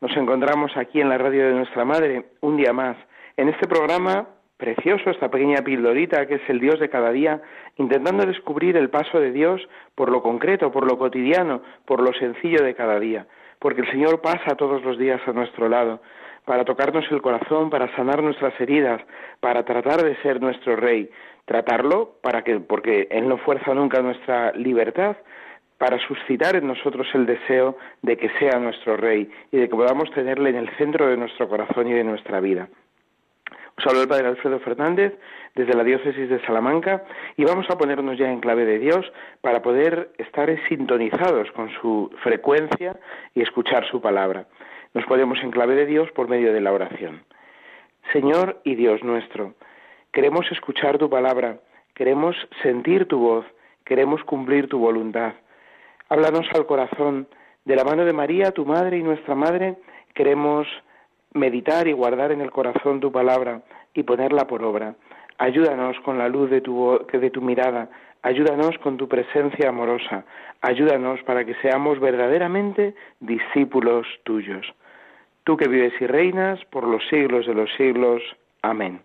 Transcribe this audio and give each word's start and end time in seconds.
Nos 0.00 0.16
encontramos 0.16 0.74
aquí 0.78 0.98
en 0.98 1.10
la 1.10 1.18
radio 1.18 1.48
de 1.48 1.52
nuestra 1.52 1.84
Madre 1.84 2.24
un 2.40 2.56
día 2.56 2.72
más, 2.72 2.96
en 3.36 3.50
este 3.50 3.68
programa 3.68 4.28
precioso, 4.56 5.10
esta 5.10 5.30
pequeña 5.30 5.62
pildorita 5.62 6.24
que 6.26 6.36
es 6.36 6.48
el 6.48 6.58
Dios 6.58 6.80
de 6.80 6.88
cada 6.88 7.10
día, 7.10 7.42
intentando 7.76 8.24
descubrir 8.24 8.78
el 8.78 8.88
paso 8.88 9.20
de 9.20 9.30
Dios 9.30 9.60
por 9.94 10.10
lo 10.10 10.22
concreto, 10.22 10.72
por 10.72 10.90
lo 10.90 10.98
cotidiano, 10.98 11.60
por 11.84 12.00
lo 12.00 12.14
sencillo 12.14 12.64
de 12.64 12.74
cada 12.74 12.98
día, 12.98 13.26
porque 13.58 13.82
el 13.82 13.90
Señor 13.90 14.22
pasa 14.22 14.56
todos 14.56 14.82
los 14.82 14.96
días 14.96 15.20
a 15.26 15.32
nuestro 15.32 15.68
lado, 15.68 16.00
para 16.46 16.64
tocarnos 16.64 17.04
el 17.10 17.20
corazón, 17.20 17.68
para 17.68 17.94
sanar 17.94 18.22
nuestras 18.22 18.58
heridas, 18.58 19.02
para 19.40 19.66
tratar 19.66 20.02
de 20.02 20.16
ser 20.22 20.40
nuestro 20.40 20.76
Rey, 20.76 21.10
tratarlo 21.44 22.16
para 22.22 22.42
que, 22.42 22.58
porque 22.58 23.06
Él 23.10 23.28
no 23.28 23.36
fuerza 23.36 23.74
nunca 23.74 24.00
nuestra 24.00 24.52
libertad, 24.52 25.16
para 25.80 25.98
suscitar 25.98 26.56
en 26.56 26.66
nosotros 26.66 27.08
el 27.14 27.24
deseo 27.24 27.78
de 28.02 28.18
que 28.18 28.28
sea 28.38 28.58
nuestro 28.58 28.98
Rey 28.98 29.30
y 29.50 29.56
de 29.56 29.66
que 29.66 29.74
podamos 29.74 30.10
tenerle 30.10 30.50
en 30.50 30.56
el 30.56 30.68
centro 30.76 31.08
de 31.08 31.16
nuestro 31.16 31.48
corazón 31.48 31.88
y 31.88 31.94
de 31.94 32.04
nuestra 32.04 32.38
vida. 32.38 32.68
Os 33.78 33.86
habla 33.86 34.02
el 34.02 34.08
Padre 34.08 34.28
Alfredo 34.28 34.60
Fernández 34.60 35.18
desde 35.54 35.72
la 35.72 35.82
Diócesis 35.82 36.28
de 36.28 36.44
Salamanca 36.44 37.04
y 37.38 37.44
vamos 37.44 37.64
a 37.70 37.78
ponernos 37.78 38.18
ya 38.18 38.30
en 38.30 38.40
clave 38.40 38.66
de 38.66 38.78
Dios 38.78 39.10
para 39.40 39.62
poder 39.62 40.10
estar 40.18 40.54
sintonizados 40.68 41.50
con 41.52 41.70
su 41.80 42.14
frecuencia 42.22 43.00
y 43.34 43.40
escuchar 43.40 43.86
su 43.86 44.02
palabra. 44.02 44.48
Nos 44.92 45.06
ponemos 45.06 45.42
en 45.42 45.50
clave 45.50 45.76
de 45.76 45.86
Dios 45.86 46.10
por 46.12 46.28
medio 46.28 46.52
de 46.52 46.60
la 46.60 46.74
oración. 46.74 47.22
Señor 48.12 48.60
y 48.64 48.74
Dios 48.74 49.02
nuestro, 49.02 49.54
queremos 50.12 50.44
escuchar 50.52 50.98
tu 50.98 51.08
palabra, 51.08 51.60
queremos 51.94 52.36
sentir 52.62 53.08
tu 53.08 53.18
voz, 53.18 53.46
queremos 53.86 54.22
cumplir 54.24 54.68
tu 54.68 54.78
voluntad. 54.78 55.32
Háblanos 56.10 56.48
al 56.54 56.66
corazón. 56.66 57.28
De 57.64 57.76
la 57.76 57.84
mano 57.84 58.04
de 58.04 58.12
María, 58.12 58.50
tu 58.50 58.66
madre 58.66 58.98
y 58.98 59.02
nuestra 59.02 59.36
madre, 59.36 59.76
queremos 60.12 60.66
meditar 61.34 61.86
y 61.86 61.92
guardar 61.92 62.32
en 62.32 62.40
el 62.40 62.50
corazón 62.50 62.98
tu 62.98 63.12
palabra 63.12 63.62
y 63.94 64.02
ponerla 64.02 64.48
por 64.48 64.64
obra. 64.64 64.96
Ayúdanos 65.38 66.00
con 66.00 66.18
la 66.18 66.28
luz 66.28 66.50
de 66.50 66.62
tu, 66.62 66.98
de 67.12 67.30
tu 67.30 67.40
mirada, 67.40 67.88
ayúdanos 68.22 68.76
con 68.78 68.96
tu 68.96 69.06
presencia 69.06 69.68
amorosa, 69.68 70.24
ayúdanos 70.62 71.22
para 71.22 71.44
que 71.44 71.54
seamos 71.62 72.00
verdaderamente 72.00 72.96
discípulos 73.20 74.04
tuyos. 74.24 74.66
Tú 75.44 75.56
que 75.56 75.68
vives 75.68 75.92
y 76.00 76.08
reinas 76.08 76.58
por 76.66 76.88
los 76.88 77.06
siglos 77.08 77.46
de 77.46 77.54
los 77.54 77.70
siglos. 77.76 78.20
Amén. 78.62 79.00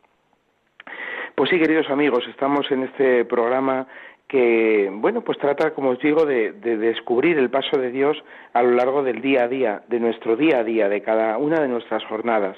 Pues 1.36 1.52
sí, 1.52 1.60
queridos 1.60 1.90
amigos, 1.92 2.26
estamos 2.28 2.72
en 2.72 2.84
este 2.84 3.26
programa 3.26 3.86
que, 4.28 4.90
bueno, 4.92 5.22
pues 5.22 5.38
trata, 5.38 5.74
como 5.74 5.92
os 5.92 6.00
digo, 6.00 6.26
de, 6.26 6.52
descubrir 6.52 7.38
el 7.38 7.50
paso 7.50 7.78
de 7.78 7.92
Dios 7.92 8.18
a 8.54 8.64
lo 8.64 8.72
largo 8.72 9.04
del 9.04 9.22
día 9.22 9.44
a 9.44 9.48
día, 9.48 9.84
de 9.88 10.00
nuestro 10.00 10.36
día 10.36 10.60
a 10.60 10.64
día, 10.64 10.90
de 10.90 11.02
cada 11.02 11.38
una 11.38 11.60
de 11.60 11.68
nuestras 11.68 12.04
jornadas. 12.06 12.58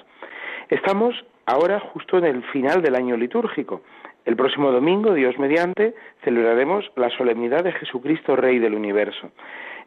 Estamos 0.70 1.14
ahora 1.46 1.80
justo 1.80 2.18
en 2.18 2.26
el 2.26 2.44
final 2.44 2.82
del 2.82 2.96
año 2.96 3.18
litúrgico. 3.18 3.82
El 4.26 4.36
próximo 4.36 4.72
domingo, 4.72 5.14
Dios 5.14 5.38
mediante, 5.40 5.94
celebraremos 6.24 6.90
la 6.96 7.10
solemnidad 7.12 7.64
de 7.64 7.72
Jesucristo, 7.74 8.36
Rey 8.36 8.60
del 8.60 8.76
Universo. 8.76 9.32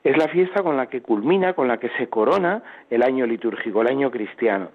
Es 0.02 0.16
la 0.16 0.28
fiesta 0.28 0.62
con 0.62 0.78
la 0.78 0.86
que 0.86 1.02
culmina, 1.02 1.52
con 1.52 1.68
la 1.68 1.78
que 1.78 1.91
se 1.98 2.08
corona 2.08 2.62
el 2.88 3.02
año 3.02 3.26
litúrgico, 3.26 3.82
el 3.82 3.88
año 3.88 4.10
cristiano. 4.10 4.70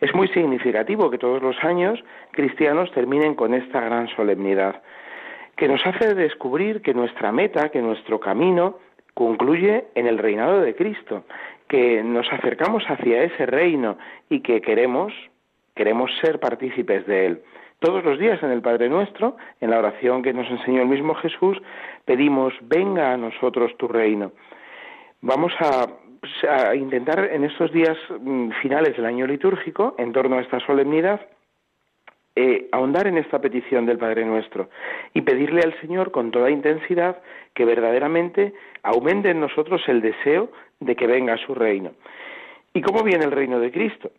Es 0.00 0.14
muy 0.14 0.28
significativo 0.28 1.10
que 1.10 1.18
todos 1.18 1.42
los 1.42 1.62
años 1.62 2.02
cristianos 2.30 2.90
terminen 2.92 3.34
con 3.34 3.52
esta 3.52 3.80
gran 3.80 4.08
solemnidad 4.16 4.82
que 5.62 5.68
nos 5.68 5.86
hace 5.86 6.16
descubrir 6.16 6.82
que 6.82 6.92
nuestra 6.92 7.30
meta, 7.30 7.68
que 7.68 7.80
nuestro 7.80 8.18
camino 8.18 8.80
concluye 9.14 9.84
en 9.94 10.08
el 10.08 10.18
reinado 10.18 10.60
de 10.60 10.74
Cristo, 10.74 11.22
que 11.68 12.02
nos 12.02 12.26
acercamos 12.32 12.82
hacia 12.88 13.22
ese 13.22 13.46
reino 13.46 13.96
y 14.28 14.40
que 14.40 14.60
queremos 14.60 15.12
queremos 15.76 16.10
ser 16.20 16.40
partícipes 16.40 17.06
de 17.06 17.26
él. 17.26 17.42
Todos 17.78 18.02
los 18.02 18.18
días 18.18 18.42
en 18.42 18.50
el 18.50 18.60
Padre 18.60 18.88
Nuestro, 18.88 19.36
en 19.60 19.70
la 19.70 19.78
oración 19.78 20.24
que 20.24 20.32
nos 20.32 20.50
enseñó 20.50 20.82
el 20.82 20.88
mismo 20.88 21.14
Jesús, 21.14 21.56
pedimos, 22.06 22.52
venga 22.62 23.12
a 23.12 23.16
nosotros 23.16 23.70
tu 23.76 23.86
reino. 23.86 24.32
Vamos 25.20 25.52
a, 25.60 25.86
a 26.48 26.74
intentar 26.74 27.28
en 27.32 27.44
estos 27.44 27.70
días 27.70 27.96
mm, 28.20 28.50
finales 28.62 28.96
del 28.96 29.06
año 29.06 29.28
litúrgico, 29.28 29.94
en 29.96 30.12
torno 30.12 30.38
a 30.38 30.40
esta 30.40 30.58
solemnidad, 30.58 31.20
eh, 32.34 32.68
ahondar 32.72 33.06
en 33.06 33.18
esta 33.18 33.40
petición 33.40 33.84
del 33.84 33.98
Padre 33.98 34.24
Nuestro 34.24 34.70
y 35.12 35.20
pedirle 35.20 35.60
al 35.62 35.78
Señor 35.80 36.10
con 36.10 36.30
toda 36.30 36.50
intensidad 36.50 37.20
que 37.54 37.64
verdaderamente 37.64 38.54
aumente 38.82 39.30
en 39.30 39.40
nosotros 39.40 39.82
el 39.88 40.00
deseo 40.00 40.50
de 40.80 40.96
que 40.96 41.06
venga 41.06 41.36
su 41.38 41.54
reino. 41.54 41.92
¿Y 42.72 42.80
cómo 42.80 43.02
viene 43.02 43.24
el 43.24 43.32
reino 43.32 43.60
de 43.60 43.70
Cristo? 43.70 44.10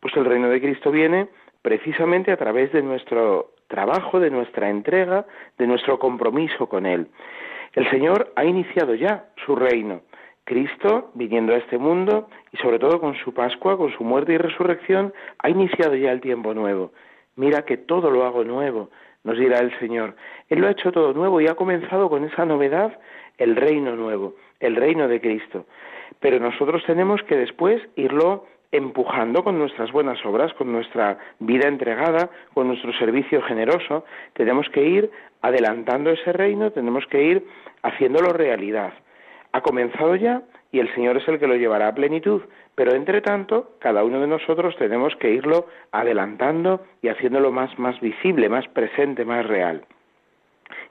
Pues 0.00 0.16
el 0.16 0.24
reino 0.24 0.48
de 0.48 0.60
Cristo 0.60 0.90
viene 0.90 1.28
precisamente 1.60 2.32
a 2.32 2.36
través 2.36 2.72
de 2.72 2.82
nuestro 2.82 3.52
trabajo, 3.68 4.20
de 4.20 4.30
nuestra 4.30 4.70
entrega, 4.70 5.26
de 5.58 5.66
nuestro 5.66 5.98
compromiso 5.98 6.68
con 6.68 6.86
Él. 6.86 7.08
El 7.74 7.90
Señor 7.90 8.32
ha 8.36 8.44
iniciado 8.44 8.94
ya 8.94 9.26
su 9.44 9.56
reino. 9.56 10.00
Cristo, 10.44 11.10
viniendo 11.14 11.54
a 11.54 11.58
este 11.58 11.78
mundo 11.78 12.28
y 12.52 12.58
sobre 12.58 12.78
todo 12.78 13.00
con 13.00 13.14
su 13.16 13.32
Pascua, 13.32 13.76
con 13.76 13.92
su 13.92 14.04
muerte 14.04 14.34
y 14.34 14.38
resurrección, 14.38 15.12
ha 15.38 15.48
iniciado 15.48 15.94
ya 15.94 16.12
el 16.12 16.20
tiempo 16.20 16.54
nuevo. 16.54 16.92
Mira 17.36 17.64
que 17.64 17.76
todo 17.76 18.10
lo 18.10 18.24
hago 18.24 18.44
nuevo, 18.44 18.90
nos 19.24 19.38
dirá 19.38 19.58
el 19.58 19.76
Señor. 19.78 20.14
Él 20.48 20.60
lo 20.60 20.68
ha 20.68 20.72
hecho 20.72 20.92
todo 20.92 21.12
nuevo 21.12 21.40
y 21.40 21.48
ha 21.48 21.54
comenzado 21.54 22.08
con 22.08 22.24
esa 22.24 22.44
novedad 22.44 22.98
el 23.38 23.56
reino 23.56 23.96
nuevo, 23.96 24.34
el 24.60 24.76
reino 24.76 25.08
de 25.08 25.20
Cristo. 25.20 25.66
Pero 26.20 26.38
nosotros 26.38 26.82
tenemos 26.86 27.22
que 27.24 27.36
después 27.36 27.82
irlo 27.96 28.46
empujando 28.70 29.44
con 29.44 29.58
nuestras 29.58 29.92
buenas 29.92 30.24
obras, 30.24 30.52
con 30.54 30.72
nuestra 30.72 31.18
vida 31.38 31.68
entregada, 31.68 32.30
con 32.54 32.68
nuestro 32.68 32.92
servicio 32.94 33.40
generoso. 33.42 34.04
Tenemos 34.32 34.68
que 34.68 34.84
ir 34.84 35.10
adelantando 35.42 36.10
ese 36.10 36.32
reino, 36.32 36.72
tenemos 36.72 37.06
que 37.06 37.22
ir 37.22 37.46
haciéndolo 37.82 38.32
realidad. 38.32 38.92
Ha 39.54 39.60
comenzado 39.60 40.16
ya 40.16 40.42
y 40.72 40.80
el 40.80 40.92
Señor 40.96 41.16
es 41.16 41.28
el 41.28 41.38
que 41.38 41.46
lo 41.46 41.54
llevará 41.54 41.86
a 41.86 41.94
plenitud, 41.94 42.42
pero 42.74 42.92
entre 42.92 43.20
tanto, 43.20 43.76
cada 43.78 44.02
uno 44.02 44.20
de 44.20 44.26
nosotros 44.26 44.74
tenemos 44.76 45.14
que 45.14 45.30
irlo 45.30 45.68
adelantando 45.92 46.84
y 47.02 47.06
haciéndolo 47.06 47.52
más, 47.52 47.78
más 47.78 48.00
visible, 48.00 48.48
más 48.48 48.66
presente, 48.66 49.24
más 49.24 49.46
real. 49.46 49.84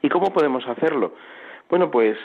¿Y 0.01 0.07
cómo 0.07 0.31
podemos 0.31 0.65
hacerlo? 0.65 1.13
Bueno, 1.69 1.91
pues 1.91 2.17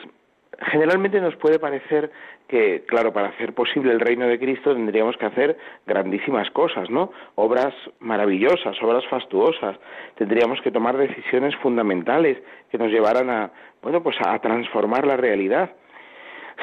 generalmente 0.70 1.20
nos 1.20 1.34
puede 1.34 1.58
parecer 1.58 2.12
que, 2.46 2.84
claro, 2.86 3.12
para 3.12 3.30
hacer 3.30 3.52
posible 3.52 3.90
el 3.90 3.98
reino 3.98 4.28
de 4.28 4.38
Cristo 4.38 4.72
tendríamos 4.72 5.16
que 5.16 5.26
hacer 5.26 5.58
grandísimas 5.88 6.48
cosas, 6.52 6.88
¿no? 6.88 7.10
Obras 7.34 7.74
maravillosas, 7.98 8.80
obras 8.80 9.04
fastuosas. 9.08 9.76
Tendríamos 10.14 10.60
que 10.60 10.70
tomar 10.70 10.96
decisiones 10.96 11.56
fundamentales 11.56 12.38
que 12.70 12.78
nos 12.78 12.92
llevaran 12.92 13.28
a, 13.28 13.50
bueno, 13.82 14.04
pues 14.04 14.16
a 14.24 14.38
transformar 14.38 15.04
la 15.04 15.16
realidad. 15.16 15.72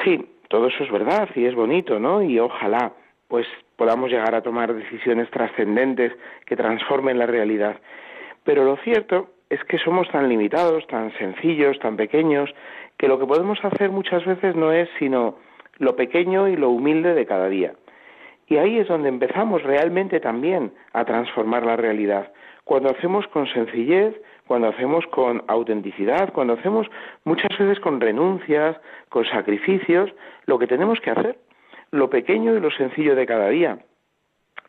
Sí, 0.04 0.26
todo 0.48 0.68
eso 0.68 0.84
es 0.84 0.90
verdad 0.90 1.28
y 1.34 1.44
es 1.44 1.54
bonito, 1.54 1.98
¿no? 1.98 2.22
Y 2.22 2.38
ojalá 2.38 2.92
pues 3.28 3.46
podamos 3.76 4.10
llegar 4.10 4.34
a 4.34 4.42
tomar 4.42 4.72
decisiones 4.72 5.30
trascendentes 5.30 6.12
que 6.46 6.56
transformen 6.56 7.18
la 7.18 7.26
realidad. 7.26 7.76
Pero 8.44 8.64
lo 8.64 8.76
cierto 8.78 9.30
es 9.50 9.62
que 9.64 9.78
somos 9.78 10.08
tan 10.10 10.28
limitados, 10.28 10.86
tan 10.86 11.12
sencillos, 11.18 11.78
tan 11.80 11.96
pequeños, 11.96 12.54
que 12.96 13.08
lo 13.08 13.18
que 13.18 13.26
podemos 13.26 13.58
hacer 13.64 13.90
muchas 13.90 14.24
veces 14.24 14.54
no 14.54 14.72
es 14.72 14.88
sino 14.98 15.38
lo 15.78 15.96
pequeño 15.96 16.48
y 16.48 16.56
lo 16.56 16.70
humilde 16.70 17.14
de 17.14 17.26
cada 17.26 17.48
día. 17.48 17.74
Y 18.48 18.58
ahí 18.58 18.78
es 18.78 18.88
donde 18.88 19.08
empezamos 19.08 19.62
realmente 19.62 20.20
también 20.20 20.72
a 20.92 21.04
transformar 21.04 21.66
la 21.66 21.76
realidad. 21.76 22.32
Cuando 22.64 22.90
hacemos 22.90 23.26
con 23.28 23.46
sencillez, 23.48 24.14
cuando 24.46 24.68
hacemos 24.68 25.06
con 25.08 25.42
autenticidad, 25.48 26.32
cuando 26.32 26.54
hacemos 26.54 26.86
muchas 27.24 27.56
veces 27.58 27.80
con 27.80 28.00
renuncias, 28.00 28.76
con 29.08 29.24
sacrificios, 29.24 30.10
lo 30.46 30.58
que 30.58 30.66
tenemos 30.66 31.00
que 31.00 31.10
hacer, 31.10 31.38
lo 31.90 32.10
pequeño 32.10 32.54
y 32.54 32.60
lo 32.60 32.70
sencillo 32.70 33.14
de 33.14 33.26
cada 33.26 33.48
día. 33.48 33.78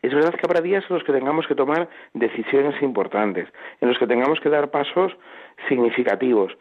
Es 0.02 0.14
verdad 0.14 0.34
que 0.34 0.46
habrá 0.46 0.60
días 0.60 0.84
en 0.88 0.94
los 0.94 1.04
que 1.04 1.12
tengamos 1.12 1.46
que 1.46 1.54
tomar 1.54 1.88
decisiones 2.14 2.80
importantes, 2.82 3.48
en 3.80 3.88
los 3.88 3.98
que 3.98 4.06
tengamos 4.06 4.38
que 4.40 4.48
dar 4.48 4.70
pasos 4.70 5.16
significativos, 5.68 6.56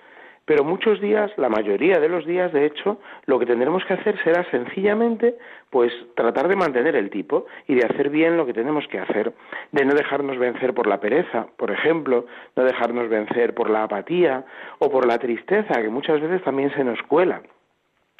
Pero 0.48 0.64
muchos 0.64 1.02
días, 1.02 1.30
la 1.36 1.50
mayoría 1.50 2.00
de 2.00 2.08
los 2.08 2.26
días, 2.26 2.54
de 2.54 2.66
hecho, 2.66 3.02
lo 3.26 3.38
que 3.38 3.46
tendremos 3.46 3.84
que 3.84 3.96
hacer 3.96 4.18
será 4.24 4.50
sencillamente, 4.50 5.36
pues, 5.70 5.92
tratar 6.16 6.48
de 6.48 6.56
mantener 6.56 6.96
el 6.96 7.10
tipo 7.10 7.48
y 7.68 7.76
de 7.76 7.86
hacer 7.86 8.10
bien 8.10 8.38
lo 8.38 8.46
que 8.46 8.54
tenemos 8.54 8.88
que 8.88 8.98
hacer, 8.98 9.34
de 9.74 9.84
no 9.84 9.94
dejarnos 9.94 10.38
vencer 10.38 10.74
por 10.74 10.88
la 10.88 11.02
pereza, 11.02 11.48
por 11.58 11.70
ejemplo, 11.70 12.28
no 12.56 12.64
dejarnos 12.64 13.10
vencer 13.10 13.54
por 13.54 13.70
la 13.70 13.84
apatía 13.84 14.46
o 14.80 14.90
por 14.90 15.06
la 15.06 15.20
tristeza, 15.20 15.82
que 15.82 15.90
muchas 15.90 16.22
veces 16.22 16.42
también 16.44 16.74
se 16.76 16.84
nos 16.86 17.02
cuela. 17.04 17.42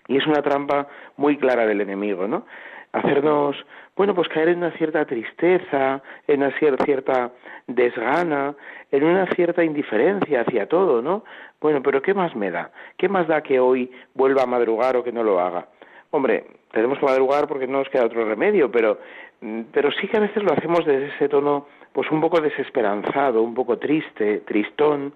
Y 0.10 0.18
es 0.18 0.28
una 0.28 0.42
trampa 0.42 0.90
muy 1.16 1.38
clara 1.38 1.66
del 1.66 1.80
enemigo, 1.80 2.28
¿no? 2.28 2.46
Hacernos, 2.94 3.56
bueno, 3.96 4.16
pues 4.16 4.28
caer 4.30 4.50
en 4.50 4.60
una 4.60 4.72
cierta 4.72 5.06
tristeza, 5.06 6.02
en 6.28 6.42
una 6.42 6.52
cierta 6.58 7.32
desgana, 7.68 8.56
en 8.92 9.04
una 9.04 9.28
cierta 9.36 9.64
indiferencia 9.64 10.42
hacia 10.42 10.68
todo, 10.68 11.02
¿no? 11.02 11.24
Bueno, 11.60 11.82
pero 11.84 12.02
¿qué 12.02 12.14
más 12.14 12.36
me 12.36 12.50
da? 12.50 12.72
¿Qué 12.98 13.10
más 13.10 13.28
da 13.28 13.42
que 13.42 13.60
hoy 13.60 13.92
vuelva 14.14 14.44
a 14.44 14.48
madrugar 14.48 14.96
o 14.96 15.04
que 15.04 15.12
no 15.12 15.24
lo 15.24 15.40
haga? 15.40 15.68
Hombre, 16.12 16.46
tenemos 16.72 16.98
que 17.00 17.06
madrugar 17.06 17.48
porque 17.48 17.68
no 17.68 17.80
nos 17.80 17.90
queda 17.90 18.06
otro 18.06 18.26
remedio, 18.26 18.72
pero, 18.72 19.00
mm, 19.42 19.62
pero 19.74 19.92
sí 19.92 20.08
que 20.08 20.18
a 20.18 20.22
veces 20.22 20.44
lo 20.44 20.54
hacemos 20.54 20.86
desde 20.86 21.08
ese 21.08 21.28
tono, 21.28 21.68
pues 21.92 22.10
un 22.12 22.22
poco 22.22 22.40
desesperanzado, 22.40 23.42
un 23.42 23.54
poco 23.54 23.78
triste, 23.78 24.40
tristón. 24.46 25.14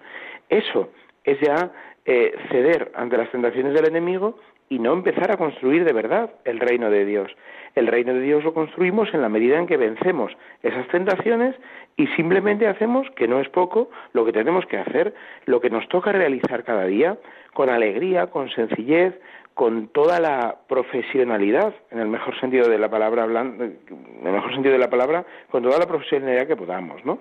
Eso 0.48 0.90
es 1.24 1.40
ya 1.40 1.70
eh, 2.04 2.34
ceder 2.50 2.90
ante 2.94 3.16
las 3.16 3.30
tentaciones 3.30 3.72
del 3.74 3.86
enemigo 3.86 4.38
y 4.72 4.78
no 4.78 4.94
empezar 4.94 5.30
a 5.30 5.36
construir 5.36 5.84
de 5.84 5.92
verdad 5.92 6.30
el 6.46 6.58
reino 6.58 6.88
de 6.88 7.04
Dios. 7.04 7.30
El 7.74 7.88
reino 7.88 8.14
de 8.14 8.20
Dios 8.20 8.42
lo 8.42 8.54
construimos 8.54 9.12
en 9.12 9.20
la 9.20 9.28
medida 9.28 9.58
en 9.58 9.66
que 9.66 9.76
vencemos 9.76 10.32
esas 10.62 10.88
tentaciones 10.88 11.54
y 11.98 12.06
simplemente 12.16 12.66
hacemos, 12.66 13.06
que 13.10 13.28
no 13.28 13.38
es 13.38 13.50
poco, 13.50 13.90
lo 14.14 14.24
que 14.24 14.32
tenemos 14.32 14.64
que 14.64 14.78
hacer, 14.78 15.12
lo 15.44 15.60
que 15.60 15.68
nos 15.68 15.86
toca 15.88 16.12
realizar 16.12 16.64
cada 16.64 16.86
día, 16.86 17.18
con 17.52 17.68
alegría, 17.68 18.28
con 18.28 18.48
sencillez, 18.48 19.12
con 19.52 19.88
toda 19.88 20.18
la 20.20 20.56
profesionalidad, 20.66 21.74
en 21.90 21.98
el 21.98 22.08
mejor 22.08 22.40
sentido 22.40 22.66
de 22.66 22.78
la 22.78 22.88
palabra, 22.88 23.24
en 23.24 23.76
el 24.24 24.32
mejor 24.32 24.54
sentido 24.54 24.72
de 24.72 24.78
la 24.78 24.88
palabra, 24.88 25.26
con 25.50 25.62
toda 25.62 25.78
la 25.78 25.86
profesionalidad 25.86 26.46
que 26.46 26.56
podamos, 26.56 27.04
¿no? 27.04 27.18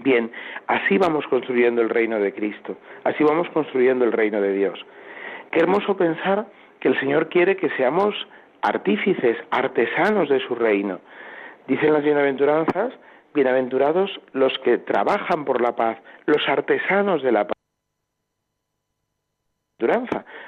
Bien, 0.00 0.30
así 0.66 0.98
vamos 0.98 1.26
construyendo 1.28 1.80
el 1.80 1.88
reino 1.88 2.18
de 2.18 2.34
Cristo, 2.34 2.76
así 3.04 3.24
vamos 3.24 3.48
construyendo 3.48 4.04
el 4.04 4.12
reino 4.12 4.42
de 4.42 4.52
Dios. 4.52 4.84
Qué 5.50 5.60
hermoso 5.60 5.96
pensar 5.96 6.46
que 6.80 6.88
el 6.88 6.98
Señor 7.00 7.28
quiere 7.28 7.56
que 7.56 7.70
seamos 7.70 8.14
artífices, 8.62 9.36
artesanos 9.50 10.28
de 10.28 10.40
su 10.40 10.54
reino. 10.54 11.00
Dicen 11.66 11.92
las 11.92 12.02
bienaventuranzas, 12.02 12.92
bienaventurados 13.34 14.20
los 14.32 14.56
que 14.60 14.78
trabajan 14.78 15.44
por 15.44 15.60
la 15.60 15.76
paz, 15.76 15.98
los 16.26 16.48
artesanos 16.48 17.22
de 17.22 17.32
la 17.32 17.46
paz. 17.46 17.59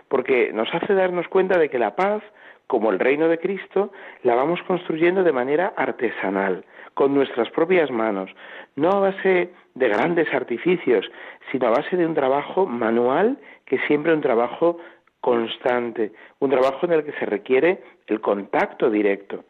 Porque 0.08 0.52
nos 0.52 0.72
hace 0.74 0.94
darnos 0.94 1.28
cuenta 1.28 1.58
de 1.58 1.68
que 1.68 1.78
la 1.78 1.96
paz, 1.96 2.22
como 2.66 2.90
el 2.90 2.98
reino 2.98 3.28
de 3.28 3.38
Cristo, 3.38 3.92
la 4.22 4.34
vamos 4.34 4.60
construyendo 4.62 5.22
de 5.24 5.32
manera 5.32 5.72
artesanal, 5.76 6.64
con 6.94 7.14
nuestras 7.14 7.50
propias 7.50 7.90
manos, 7.90 8.30
no 8.76 8.90
a 8.90 9.00
base 9.00 9.50
de 9.74 9.88
grandes 9.88 10.32
artificios, 10.32 11.10
sino 11.50 11.68
a 11.68 11.70
base 11.70 11.96
de 11.96 12.06
un 12.06 12.14
trabajo 12.14 12.66
manual 12.66 13.38
que 13.64 13.78
siempre 13.86 14.12
un 14.12 14.20
trabajo 14.20 14.78
constante, 15.20 16.12
un 16.40 16.50
trabajo 16.50 16.84
en 16.86 16.92
el 16.92 17.04
que 17.04 17.12
se 17.12 17.26
requiere 17.26 17.82
el 18.06 18.20
contacto 18.20 18.90
directo. 18.90 19.44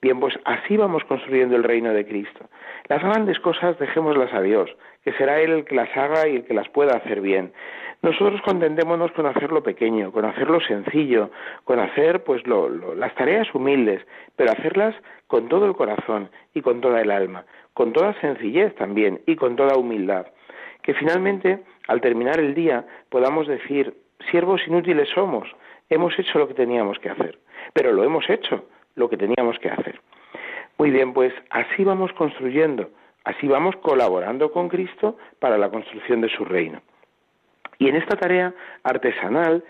Bien, 0.00 0.20
pues 0.20 0.38
así 0.44 0.76
vamos 0.76 1.02
construyendo 1.04 1.56
el 1.56 1.64
reino 1.64 1.92
de 1.92 2.06
Cristo. 2.06 2.48
Las 2.88 3.02
grandes 3.02 3.40
cosas 3.40 3.76
dejémoslas 3.80 4.32
a 4.32 4.40
Dios, 4.40 4.70
que 5.02 5.12
será 5.14 5.40
Él 5.40 5.50
el 5.50 5.64
que 5.64 5.74
las 5.74 5.94
haga 5.96 6.28
y 6.28 6.36
el 6.36 6.44
que 6.44 6.54
las 6.54 6.68
pueda 6.68 6.96
hacer 6.96 7.20
bien. 7.20 7.52
Nosotros 8.00 8.40
contentémonos 8.42 9.10
con 9.10 9.26
hacerlo 9.26 9.64
pequeño, 9.64 10.12
con 10.12 10.24
hacerlo 10.24 10.60
sencillo, 10.60 11.30
con 11.64 11.80
hacer 11.80 12.22
pues 12.22 12.42
las 12.46 13.12
tareas 13.16 13.52
humildes, 13.52 14.06
pero 14.36 14.52
hacerlas 14.52 14.94
con 15.26 15.48
todo 15.48 15.66
el 15.66 15.74
corazón 15.74 16.30
y 16.54 16.62
con 16.62 16.80
toda 16.80 17.00
el 17.00 17.10
alma, 17.10 17.44
con 17.74 17.92
toda 17.92 18.14
sencillez 18.20 18.76
también 18.76 19.20
y 19.26 19.34
con 19.34 19.56
toda 19.56 19.76
humildad. 19.76 20.26
Que 20.82 20.94
finalmente, 20.94 21.64
al 21.88 22.00
terminar 22.00 22.38
el 22.38 22.54
día, 22.54 22.86
podamos 23.08 23.48
decir, 23.48 23.94
siervos 24.30 24.60
inútiles 24.68 25.08
somos, 25.08 25.48
hemos 25.88 26.16
hecho 26.16 26.38
lo 26.38 26.46
que 26.46 26.54
teníamos 26.54 27.00
que 27.00 27.10
hacer, 27.10 27.40
pero 27.72 27.92
lo 27.92 28.04
hemos 28.04 28.30
hecho, 28.30 28.64
lo 28.98 29.08
que 29.08 29.16
teníamos 29.16 29.58
que 29.58 29.70
hacer. 29.70 30.00
Muy 30.76 30.90
bien, 30.90 31.12
pues 31.12 31.32
así 31.50 31.84
vamos 31.84 32.12
construyendo, 32.12 32.90
así 33.24 33.48
vamos 33.48 33.76
colaborando 33.76 34.52
con 34.52 34.68
Cristo 34.68 35.16
para 35.38 35.58
la 35.58 35.70
construcción 35.70 36.20
de 36.20 36.28
su 36.28 36.44
reino. 36.44 36.80
Y 37.78 37.88
en 37.88 37.96
esta 37.96 38.16
tarea 38.16 38.52
artesanal, 38.82 39.64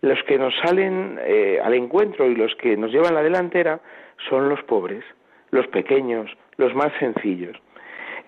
los 0.00 0.22
que 0.24 0.38
nos 0.38 0.54
salen 0.64 1.18
eh, 1.22 1.60
al 1.62 1.74
encuentro 1.74 2.26
y 2.26 2.34
los 2.34 2.54
que 2.56 2.76
nos 2.76 2.90
llevan 2.90 3.14
la 3.14 3.22
delantera 3.22 3.80
son 4.28 4.48
los 4.48 4.62
pobres, 4.64 5.04
los 5.50 5.66
pequeños, 5.68 6.30
los 6.56 6.74
más 6.74 6.92
sencillos. 6.98 7.56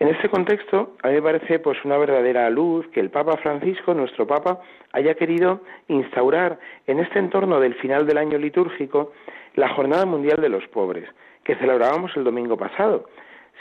En 0.00 0.08
este 0.08 0.28
contexto, 0.28 0.96
a 1.02 1.08
mí 1.08 1.14
me 1.14 1.22
parece 1.22 1.60
pues 1.60 1.78
una 1.84 1.96
verdadera 1.98 2.50
luz 2.50 2.86
que 2.88 2.98
el 2.98 3.10
Papa 3.10 3.36
Francisco, 3.36 3.94
nuestro 3.94 4.26
Papa, 4.26 4.60
haya 4.92 5.14
querido 5.14 5.60
instaurar 5.86 6.58
en 6.86 6.98
este 6.98 7.20
entorno 7.20 7.60
del 7.60 7.74
final 7.76 8.06
del 8.06 8.18
año 8.18 8.38
litúrgico 8.38 9.12
la 9.54 9.68
Jornada 9.68 10.06
Mundial 10.06 10.38
de 10.40 10.48
los 10.48 10.66
Pobres, 10.68 11.08
que 11.44 11.56
celebrábamos 11.56 12.16
el 12.16 12.24
domingo 12.24 12.56
pasado. 12.56 13.06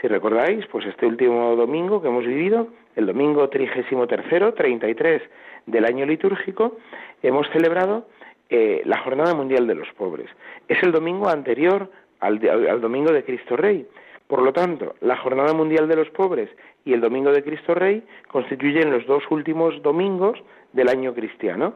Si 0.02 0.08
recordáis, 0.08 0.66
pues 0.68 0.86
este 0.86 1.06
último 1.06 1.56
domingo 1.56 2.02
que 2.02 2.08
hemos 2.08 2.26
vivido, 2.26 2.68
el 2.96 3.06
domingo 3.06 3.50
trigésimo 3.50 4.08
tercero, 4.08 4.54
33 4.54 5.22
del 5.66 5.86
año 5.86 6.06
litúrgico, 6.06 6.78
hemos 7.22 7.48
celebrado 7.50 8.08
eh, 8.50 8.82
la 8.86 8.98
Jornada 9.00 9.34
Mundial 9.34 9.68
de 9.68 9.76
los 9.76 9.88
Pobres. 9.94 10.30
Es 10.68 10.82
el 10.84 10.92
domingo 10.92 11.30
anterior 11.30 11.90
al, 12.20 12.40
al 12.50 12.82
domingo 12.82 13.12
de 13.12 13.24
Cristo 13.24 13.56
Rey. 13.56 13.88
Por 14.28 14.42
lo 14.42 14.52
tanto, 14.52 14.96
la 15.02 15.18
Jornada 15.18 15.54
Mundial 15.54 15.88
de 15.88 15.96
los 15.96 16.10
Pobres 16.10 16.50
y 16.86 16.94
el 16.94 17.02
Domingo 17.02 17.32
de 17.32 17.44
Cristo 17.44 17.76
Rey 17.76 18.04
constituyen 18.30 18.92
los 18.92 19.06
dos 19.06 19.24
últimos 19.30 19.82
domingos 19.84 20.42
del 20.72 20.90
año 20.90 21.14
cristiano, 21.14 21.76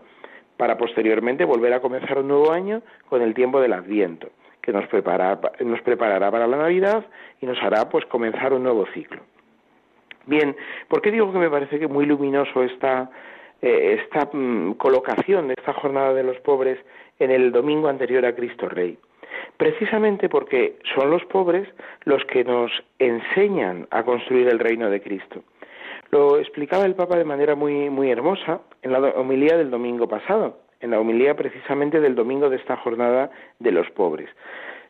para 0.57 0.77
posteriormente 0.77 1.45
volver 1.45 1.73
a 1.73 1.79
comenzar 1.79 2.17
un 2.17 2.27
nuevo 2.27 2.51
año 2.51 2.81
con 3.09 3.21
el 3.21 3.33
tiempo 3.33 3.61
del 3.61 3.73
Adviento, 3.73 4.29
que 4.61 4.73
nos, 4.73 4.83
nos 4.91 5.81
preparará 5.81 6.31
para 6.31 6.47
la 6.47 6.57
Navidad 6.57 7.05
y 7.39 7.45
nos 7.45 7.61
hará 7.61 7.87
pues 7.89 8.05
comenzar 8.05 8.53
un 8.53 8.63
nuevo 8.63 8.85
ciclo. 8.93 9.21
Bien, 10.25 10.55
¿por 10.89 11.01
qué 11.01 11.11
digo 11.11 11.31
que 11.31 11.39
me 11.39 11.49
parece 11.49 11.79
que 11.79 11.87
muy 11.87 12.05
luminoso 12.05 12.61
esta, 12.61 13.09
eh, 13.61 14.01
esta 14.03 14.29
mm, 14.31 14.73
colocación 14.73 15.47
de 15.47 15.55
esta 15.57 15.73
jornada 15.73 16.13
de 16.13 16.23
los 16.23 16.37
pobres 16.41 16.77
en 17.19 17.31
el 17.31 17.51
domingo 17.51 17.87
anterior 17.87 18.25
a 18.25 18.35
Cristo 18.35 18.67
Rey? 18.67 18.97
Precisamente 19.55 20.27
porque 20.27 20.77
son 20.95 21.11
los 21.11 21.23
pobres 21.25 21.67
los 22.03 22.23
que 22.25 22.43
nos 22.43 22.71
enseñan 22.99 23.87
a 23.89 24.03
construir 24.03 24.49
el 24.49 24.59
reino 24.59 24.89
de 24.89 25.01
Cristo. 25.01 25.43
Lo 26.11 26.39
explicaba 26.39 26.85
el 26.85 26.95
Papa 26.95 27.17
de 27.17 27.25
manera 27.25 27.55
muy, 27.55 27.89
muy 27.89 28.11
hermosa 28.11 28.61
en 28.81 28.91
la 28.93 28.99
homilía 28.99 29.57
del 29.57 29.69
domingo 29.69 30.07
pasado, 30.07 30.59
en 30.79 30.91
la 30.91 30.99
homilía 30.99 31.35
precisamente 31.35 31.99
del 31.99 32.15
domingo 32.15 32.49
de 32.49 32.57
esta 32.57 32.77
jornada 32.77 33.29
de 33.59 33.71
los 33.71 33.89
pobres. 33.91 34.29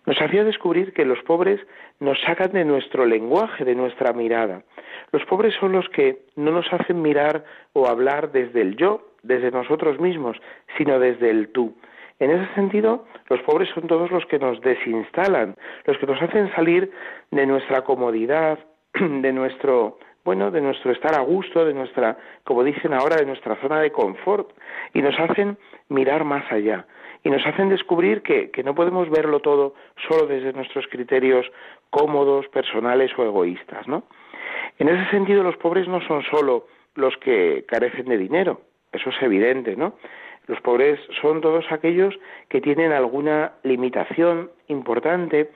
Nos 0.06 0.22
hacía 0.22 0.46
descubrir 0.46 0.94
que 0.94 1.04
los 1.04 1.20
pobres 1.24 1.60
nos 2.00 2.18
sacan 2.22 2.52
de 2.54 2.64
nuestro 2.64 3.06
lenguaje, 3.06 3.66
de 3.66 3.76
nuestra 3.76 4.14
mirada. 4.14 4.64
Los 5.12 5.26
pobres 5.26 5.54
son 5.60 5.74
los 5.74 5.90
que 5.90 6.20
no 6.36 6.52
nos 6.52 6.72
hacen 6.72 7.02
mirar 7.02 7.44
o 7.74 7.88
hablar 7.88 8.32
desde 8.32 8.62
el 8.62 8.78
yo, 8.78 9.02
desde 9.24 9.52
nosotros 9.52 10.00
mismos, 10.00 10.38
sino 10.78 11.00
desde 11.00 11.30
el 11.30 11.50
tú. 11.50 11.76
En 12.20 12.32
ese 12.32 12.54
sentido, 12.56 13.06
los 13.30 13.42
pobres 13.42 13.70
son 13.74 13.88
todos 13.88 14.10
los 14.10 14.26
que 14.26 14.40
nos 14.40 14.62
desinstalan, 14.62 15.56
los 15.86 15.98
que 15.98 16.08
nos 16.08 16.22
hacen 16.22 16.52
salir 16.56 16.92
de 17.32 17.46
nuestra 17.46 17.84
comodidad, 17.84 18.60
de 18.94 19.34
nuestro 19.34 20.00
bueno, 20.28 20.52
de 20.52 20.60
nuestro 20.60 20.92
estar 20.92 21.16
a 21.16 21.22
gusto, 21.22 21.64
de 21.64 21.74
nuestra, 21.74 22.18
como 22.44 22.62
dicen 22.62 22.94
ahora, 22.94 23.16
de 23.16 23.26
nuestra 23.26 23.56
zona 23.62 23.80
de 23.80 23.94
confort, 23.94 24.50
y 24.94 25.02
nos 25.02 25.18
hacen 25.18 25.58
mirar 25.88 26.26
más 26.26 26.44
allá, 26.52 26.86
y 27.24 27.30
nos 27.30 27.48
hacen 27.48 27.70
descubrir 27.70 28.24
que, 28.24 28.52
que 28.52 28.62
no 28.62 28.76
podemos 28.76 29.10
verlo 29.10 29.40
todo 29.40 29.74
solo 30.06 30.28
desde 30.28 30.52
nuestros 30.52 30.86
criterios 30.88 31.50
cómodos, 31.90 32.46
personales 32.50 33.10
o 33.18 33.24
egoístas, 33.24 33.88
¿no? 33.88 34.04
En 34.80 34.90
ese 34.90 35.10
sentido, 35.12 35.44
los 35.44 35.56
pobres 35.56 35.88
no 35.88 36.02
son 36.02 36.22
solo 36.24 36.68
los 36.96 37.16
que 37.16 37.64
carecen 37.66 38.08
de 38.10 38.18
dinero, 38.18 38.60
eso 38.92 39.12
es 39.12 39.22
evidente, 39.22 39.78
¿no? 39.78 39.94
Los 40.48 40.60
pobres 40.60 41.00
son 41.22 41.40
todos 41.40 41.72
aquellos 41.72 42.14
que 42.50 42.60
tienen 42.60 42.92
alguna 42.92 43.54
limitación 43.64 44.52
importante, 44.68 45.52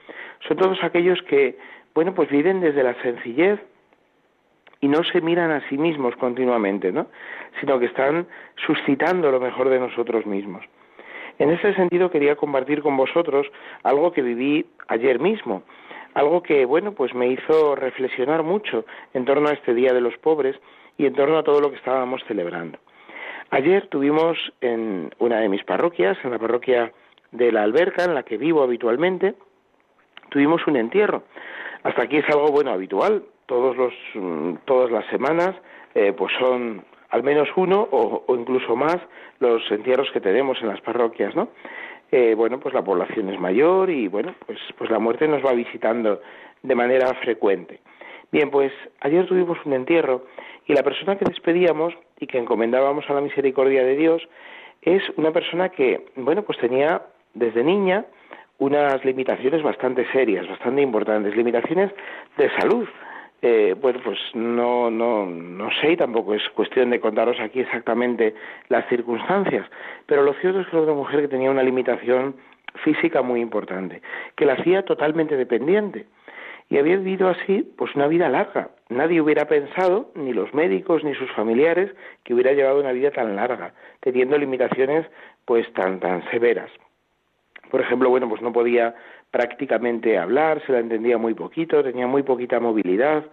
son 0.48 0.56
todos 0.56 0.82
aquellos 0.82 1.20
que, 1.28 1.58
bueno, 1.94 2.14
pues 2.14 2.30
viven 2.30 2.62
desde 2.62 2.82
la 2.82 2.94
sencillez, 3.02 3.60
y 4.82 4.88
no 4.88 5.02
se 5.04 5.20
miran 5.20 5.50
a 5.52 5.66
sí 5.68 5.78
mismos 5.78 6.14
continuamente, 6.16 6.92
¿no? 6.92 7.06
sino 7.60 7.78
que 7.78 7.86
están 7.86 8.26
suscitando 8.66 9.30
lo 9.30 9.40
mejor 9.40 9.70
de 9.70 9.78
nosotros 9.78 10.26
mismos. 10.26 10.64
En 11.38 11.50
ese 11.50 11.72
sentido 11.74 12.10
quería 12.10 12.36
compartir 12.36 12.82
con 12.82 12.96
vosotros 12.96 13.46
algo 13.84 14.12
que 14.12 14.22
viví 14.22 14.66
ayer 14.88 15.20
mismo, 15.20 15.62
algo 16.14 16.42
que, 16.42 16.64
bueno, 16.66 16.92
pues 16.92 17.14
me 17.14 17.28
hizo 17.28 17.76
reflexionar 17.76 18.42
mucho 18.42 18.84
en 19.14 19.24
torno 19.24 19.48
a 19.48 19.52
este 19.52 19.72
Día 19.72 19.92
de 19.94 20.00
los 20.00 20.18
Pobres 20.18 20.60
y 20.98 21.06
en 21.06 21.14
torno 21.14 21.38
a 21.38 21.44
todo 21.44 21.60
lo 21.60 21.70
que 21.70 21.76
estábamos 21.76 22.22
celebrando. 22.26 22.78
Ayer 23.50 23.86
tuvimos 23.86 24.36
en 24.60 25.14
una 25.20 25.38
de 25.38 25.48
mis 25.48 25.62
parroquias, 25.62 26.18
en 26.24 26.32
la 26.32 26.38
parroquia 26.38 26.92
de 27.30 27.52
la 27.52 27.62
Alberca, 27.62 28.04
en 28.04 28.14
la 28.14 28.24
que 28.24 28.36
vivo 28.36 28.62
habitualmente, 28.62 29.34
tuvimos 30.30 30.66
un 30.66 30.76
entierro. 30.76 31.22
Hasta 31.84 32.02
aquí 32.02 32.16
es 32.16 32.28
algo 32.28 32.48
bueno 32.48 32.72
habitual. 32.72 33.22
Todos 33.52 33.76
los, 33.76 33.92
mm, 34.14 34.54
todas 34.64 34.90
las 34.90 35.04
semanas, 35.08 35.54
eh, 35.94 36.14
pues 36.16 36.32
son 36.38 36.82
al 37.10 37.22
menos 37.22 37.50
uno 37.54 37.86
o, 37.92 38.24
incluso 38.34 38.74
más 38.74 38.96
los 39.40 39.70
entierros 39.70 40.10
que 40.10 40.22
tenemos 40.22 40.56
en 40.62 40.68
las 40.68 40.80
parroquias, 40.80 41.36
¿no? 41.36 41.48
Eh, 42.10 42.34
bueno, 42.34 42.58
pues 42.60 42.72
la 42.72 42.82
población 42.82 43.28
es 43.28 43.38
mayor 43.38 43.90
y 43.90 44.08
bueno, 44.08 44.34
pues, 44.46 44.58
pues 44.78 44.90
la 44.90 44.98
muerte 44.98 45.28
nos 45.28 45.44
va 45.44 45.52
visitando 45.52 46.22
de 46.62 46.74
manera 46.74 47.12
frecuente. 47.22 47.80
Bien, 48.30 48.48
pues 48.50 48.72
ayer 49.00 49.26
tuvimos 49.26 49.58
un 49.66 49.74
entierro 49.74 50.24
y 50.66 50.72
la 50.72 50.82
persona 50.82 51.18
que 51.18 51.26
despedíamos 51.26 51.92
y 52.20 52.26
que 52.28 52.38
encomendábamos 52.38 53.04
a 53.10 53.12
la 53.12 53.20
misericordia 53.20 53.84
de 53.84 53.96
Dios 53.96 54.26
es 54.80 55.02
una 55.18 55.30
persona 55.30 55.68
que, 55.68 56.06
bueno, 56.16 56.40
pues 56.40 56.56
tenía 56.56 57.02
desde 57.34 57.62
niña 57.62 58.06
unas 58.60 59.04
limitaciones 59.04 59.62
bastante 59.62 60.10
serias, 60.10 60.48
bastante 60.48 60.80
importantes, 60.80 61.36
limitaciones 61.36 61.92
de 62.38 62.48
salud. 62.58 62.88
Eh, 63.44 63.74
bueno, 63.80 63.98
pues 64.04 64.18
no, 64.34 64.88
no, 64.88 65.26
no 65.26 65.68
sé 65.80 65.96
tampoco 65.96 66.32
es 66.32 66.48
cuestión 66.50 66.90
de 66.90 67.00
contaros 67.00 67.40
aquí 67.40 67.58
exactamente 67.58 68.36
las 68.68 68.88
circunstancias, 68.88 69.66
pero 70.06 70.22
lo 70.22 70.32
cierto 70.34 70.60
es 70.60 70.68
que 70.68 70.76
era 70.76 70.84
una 70.84 70.94
mujer 70.94 71.22
que 71.22 71.28
tenía 71.28 71.50
una 71.50 71.64
limitación 71.64 72.36
física 72.84 73.20
muy 73.20 73.40
importante, 73.40 74.00
que 74.36 74.46
la 74.46 74.52
hacía 74.52 74.84
totalmente 74.84 75.36
dependiente 75.36 76.06
y 76.70 76.78
había 76.78 76.96
vivido 76.96 77.28
así 77.28 77.68
pues 77.76 77.94
una 77.96 78.06
vida 78.06 78.28
larga. 78.28 78.70
Nadie 78.88 79.20
hubiera 79.20 79.46
pensado, 79.46 80.12
ni 80.14 80.32
los 80.32 80.54
médicos 80.54 81.02
ni 81.02 81.12
sus 81.14 81.30
familiares, 81.32 81.90
que 82.22 82.34
hubiera 82.34 82.52
llevado 82.52 82.78
una 82.78 82.92
vida 82.92 83.10
tan 83.10 83.34
larga, 83.34 83.74
teniendo 84.00 84.38
limitaciones 84.38 85.04
pues 85.44 85.70
tan 85.72 85.98
tan 85.98 86.22
severas. 86.30 86.70
Por 87.72 87.80
ejemplo, 87.80 88.08
bueno, 88.08 88.28
pues 88.28 88.40
no 88.40 88.52
podía 88.52 88.94
prácticamente 89.32 90.18
hablar, 90.18 90.62
se 90.64 90.72
la 90.72 90.78
entendía 90.78 91.18
muy 91.18 91.34
poquito, 91.34 91.82
tenía 91.82 92.06
muy 92.06 92.22
poquita 92.22 92.60
movilidad. 92.60 93.24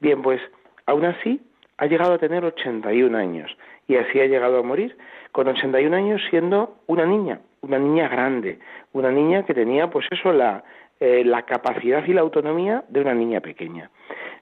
Bien, 0.00 0.20
pues 0.22 0.40
aún 0.86 1.04
así 1.04 1.40
ha 1.76 1.86
llegado 1.86 2.14
a 2.14 2.18
tener 2.18 2.44
81 2.44 3.16
años 3.16 3.56
y 3.86 3.96
así 3.96 4.18
ha 4.18 4.26
llegado 4.26 4.58
a 4.58 4.62
morir, 4.62 4.96
con 5.30 5.48
81 5.48 5.94
años 5.94 6.20
siendo 6.30 6.78
una 6.86 7.04
niña, 7.04 7.40
una 7.60 7.78
niña 7.78 8.08
grande, 8.08 8.58
una 8.92 9.10
niña 9.10 9.44
que 9.44 9.54
tenía 9.54 9.90
pues 9.90 10.06
eso, 10.10 10.32
la, 10.32 10.64
eh, 11.00 11.22
la 11.24 11.42
capacidad 11.42 12.04
y 12.06 12.14
la 12.14 12.22
autonomía 12.22 12.84
de 12.88 13.00
una 13.00 13.14
niña 13.14 13.40
pequeña. 13.40 13.90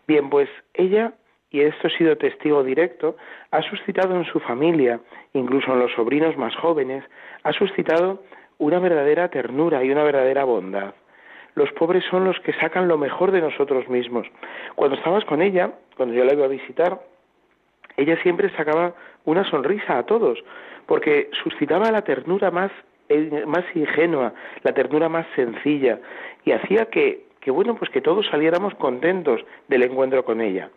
Bien, 0.07 0.31
pues 0.31 0.49
ella, 0.75 1.15
y 1.51 1.63
esto 1.63 1.89
ha 1.89 1.99
sido 1.99 2.17
testigo 2.17 2.63
directo, 2.63 3.17
ha 3.51 3.63
suscitado 3.63 4.15
en 4.15 4.25
su 4.27 4.39
familia, 4.41 5.01
incluso 5.33 5.73
en 5.73 5.81
los 5.81 5.93
sobrinos 5.93 6.37
más 6.37 6.55
jóvenes, 6.57 7.05
ha 7.43 7.53
suscitado 7.53 8.23
una 8.59 8.79
verdadera 8.79 9.29
ternura 9.29 9.83
y 9.83 9.91
una 9.91 10.05
verdadera 10.05 10.45
bondad. 10.45 10.95
Los 11.55 11.71
pobres 11.73 12.05
son 12.11 12.25
los 12.25 12.39
que 12.41 12.53
sacan 12.55 12.89
lo 12.89 12.97
mejor 12.97 13.33
de 13.33 13.41
nosotros 13.41 13.89
mismos. 13.89 14.27
Cuando 14.75 14.97
estabas 14.97 15.25
con 15.25 15.43
ella, 15.43 15.73
cuando 15.97 16.15
yo 16.15 16.25
la 16.25 16.33
iba 16.33 16.45
a 16.45 16.49
visitar, 16.49 17.01
ella 17.97 18.17
siempre 18.23 18.51
sacaba 18.57 18.95
una 19.25 19.45
sonrisa 19.45 19.99
a 19.99 20.07
todos, 20.07 20.39
porque 20.87 21.31
suscitaba 21.43 21.91
la 21.91 22.03
ternura 22.03 22.51
más 22.51 22.71
más 23.47 23.65
ingenua, 23.75 24.33
la 24.63 24.73
ternura 24.73 25.09
más 25.09 25.27
sencilla, 25.35 25.99
y 26.45 26.53
hacía 26.53 26.87
que, 26.87 27.25
que, 27.41 27.51
bueno, 27.51 27.75
pues 27.75 27.91
que 27.91 28.01
todos 28.01 28.25
saliéramos 28.29 28.73
contentos 28.77 29.45
del 29.67 29.83
encuentro 29.83 30.25
con 30.25 30.41
ella. 30.41 30.71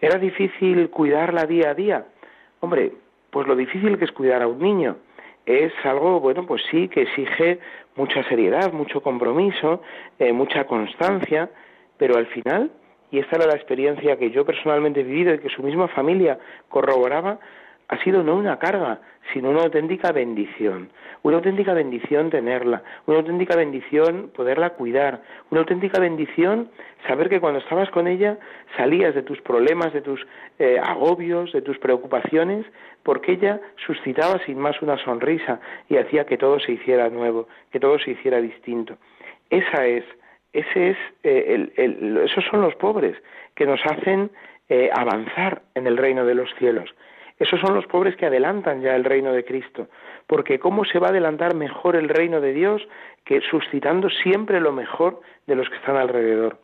¿Era 0.00 0.18
difícil 0.18 0.90
cuidarla 0.90 1.46
día 1.46 1.70
a 1.70 1.74
día? 1.74 2.06
Hombre, 2.58 2.90
pues 3.30 3.46
lo 3.46 3.54
difícil 3.54 3.98
que 3.98 4.04
es 4.04 4.10
cuidar 4.10 4.42
a 4.42 4.48
un 4.48 4.58
niño 4.58 4.96
es 5.46 5.72
algo, 5.84 6.20
bueno, 6.20 6.46
pues 6.46 6.62
sí, 6.70 6.88
que 6.88 7.02
exige 7.02 7.58
mucha 7.96 8.22
seriedad, 8.24 8.72
mucho 8.72 9.02
compromiso, 9.02 9.82
eh, 10.18 10.32
mucha 10.32 10.66
constancia, 10.66 11.50
pero 11.98 12.16
al 12.16 12.26
final, 12.26 12.70
y 13.10 13.18
esta 13.18 13.36
era 13.36 13.46
la 13.46 13.54
experiencia 13.54 14.16
que 14.16 14.30
yo 14.30 14.44
personalmente 14.44 15.00
he 15.00 15.04
vivido 15.04 15.34
y 15.34 15.38
que 15.38 15.48
su 15.48 15.62
misma 15.62 15.88
familia 15.88 16.38
corroboraba, 16.68 17.38
ha 17.88 18.02
sido 18.02 18.22
no 18.22 18.34
una 18.36 18.58
carga, 18.58 19.00
sino 19.32 19.50
una 19.50 19.62
auténtica 19.62 20.12
bendición. 20.12 20.90
Una 21.22 21.36
auténtica 21.36 21.72
bendición 21.72 22.28
tenerla, 22.28 22.82
una 23.06 23.18
auténtica 23.18 23.56
bendición 23.56 24.30
poderla 24.36 24.70
cuidar, 24.70 25.22
una 25.50 25.60
auténtica 25.60 25.98
bendición 25.98 26.68
saber 27.06 27.30
que 27.30 27.40
cuando 27.40 27.60
estabas 27.60 27.88
con 27.90 28.06
ella 28.06 28.38
salías 28.76 29.14
de 29.14 29.22
tus 29.22 29.40
problemas, 29.40 29.94
de 29.94 30.02
tus 30.02 30.26
eh, 30.58 30.78
agobios, 30.82 31.50
de 31.52 31.62
tus 31.62 31.78
preocupaciones, 31.78 32.66
porque 33.02 33.32
ella 33.32 33.60
suscitaba 33.86 34.38
sin 34.44 34.58
más 34.58 34.82
una 34.82 34.98
sonrisa 34.98 35.60
y 35.88 35.96
hacía 35.96 36.26
que 36.26 36.36
todo 36.36 36.60
se 36.60 36.72
hiciera 36.72 37.08
nuevo, 37.08 37.48
que 37.70 37.80
todo 37.80 37.98
se 37.98 38.10
hiciera 38.10 38.42
distinto. 38.42 38.98
Esa 39.48 39.86
es, 39.86 40.04
ese 40.52 40.90
es, 40.90 40.96
eh, 41.22 41.72
esos 42.24 42.44
son 42.50 42.60
los 42.60 42.74
pobres 42.74 43.16
que 43.54 43.64
nos 43.64 43.80
hacen 43.86 44.30
eh, 44.68 44.90
avanzar 44.92 45.62
en 45.74 45.86
el 45.86 45.96
reino 45.96 46.24
de 46.26 46.34
los 46.34 46.48
cielos. 46.58 46.94
Esos 47.38 47.60
son 47.60 47.74
los 47.74 47.86
pobres 47.86 48.16
que 48.16 48.26
adelantan 48.26 48.80
ya 48.80 48.94
el 48.94 49.04
reino 49.04 49.32
de 49.32 49.44
Cristo, 49.44 49.88
porque 50.26 50.58
¿cómo 50.58 50.84
se 50.84 50.98
va 50.98 51.08
a 51.08 51.10
adelantar 51.10 51.54
mejor 51.54 51.96
el 51.96 52.08
reino 52.08 52.40
de 52.40 52.52
Dios 52.52 52.86
que 53.24 53.40
suscitando 53.40 54.08
siempre 54.08 54.60
lo 54.60 54.72
mejor 54.72 55.20
de 55.46 55.56
los 55.56 55.68
que 55.68 55.76
están 55.76 55.96
alrededor? 55.96 56.58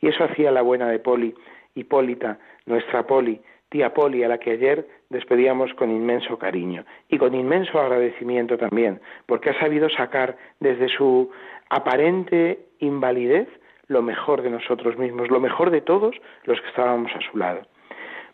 Y 0.00 0.08
eso 0.08 0.24
hacía 0.24 0.50
la 0.50 0.62
buena 0.62 0.88
de 0.88 0.98
Poli, 0.98 1.34
Hipólita, 1.74 2.38
nuestra 2.66 3.06
Poli, 3.06 3.40
tía 3.68 3.94
Poli, 3.94 4.24
a 4.24 4.28
la 4.28 4.38
que 4.38 4.52
ayer 4.52 4.86
despedíamos 5.10 5.72
con 5.74 5.90
inmenso 5.90 6.38
cariño 6.38 6.84
y 7.08 7.18
con 7.18 7.34
inmenso 7.34 7.78
agradecimiento 7.78 8.58
también, 8.58 9.00
porque 9.26 9.50
ha 9.50 9.60
sabido 9.60 9.88
sacar 9.88 10.36
desde 10.60 10.88
su 10.88 11.30
aparente 11.70 12.66
invalidez 12.80 13.48
lo 13.88 14.02
mejor 14.02 14.42
de 14.42 14.50
nosotros 14.50 14.98
mismos, 14.98 15.30
lo 15.30 15.40
mejor 15.40 15.70
de 15.70 15.80
todos 15.80 16.16
los 16.44 16.60
que 16.60 16.68
estábamos 16.68 17.12
a 17.14 17.20
su 17.30 17.38
lado. 17.38 17.62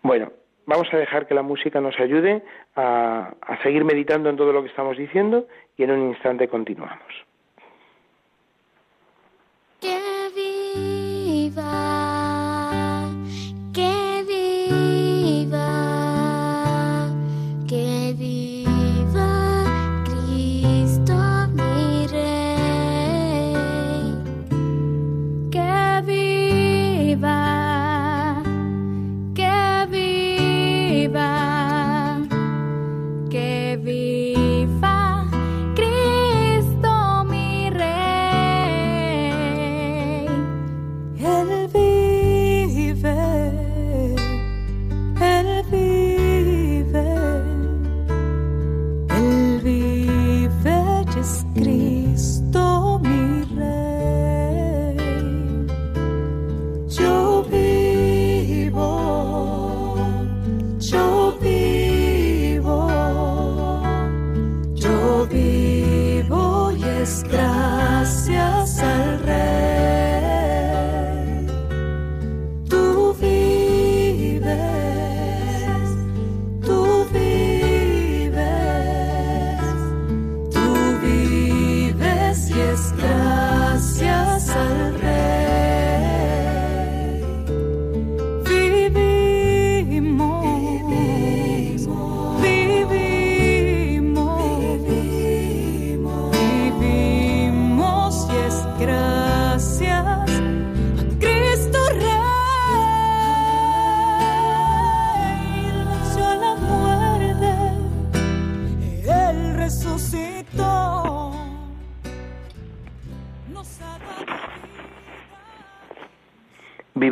Bueno, 0.02 0.32
vamos 0.66 0.88
a 0.92 0.96
dejar 0.96 1.26
que 1.26 1.34
la 1.34 1.42
música 1.42 1.80
nos 1.80 1.98
ayude 1.98 2.42
a, 2.76 3.34
seguir 3.62 3.84
meditando 3.84 4.28
en 4.28 4.36
todo 4.36 4.52
lo 4.52 4.62
que 4.62 4.68
estamos 4.68 4.96
diciendo 4.96 5.46
y 5.76 5.84
en 5.84 5.90
un 5.90 6.08
instante 6.10 6.48
continuamos. 6.48 7.31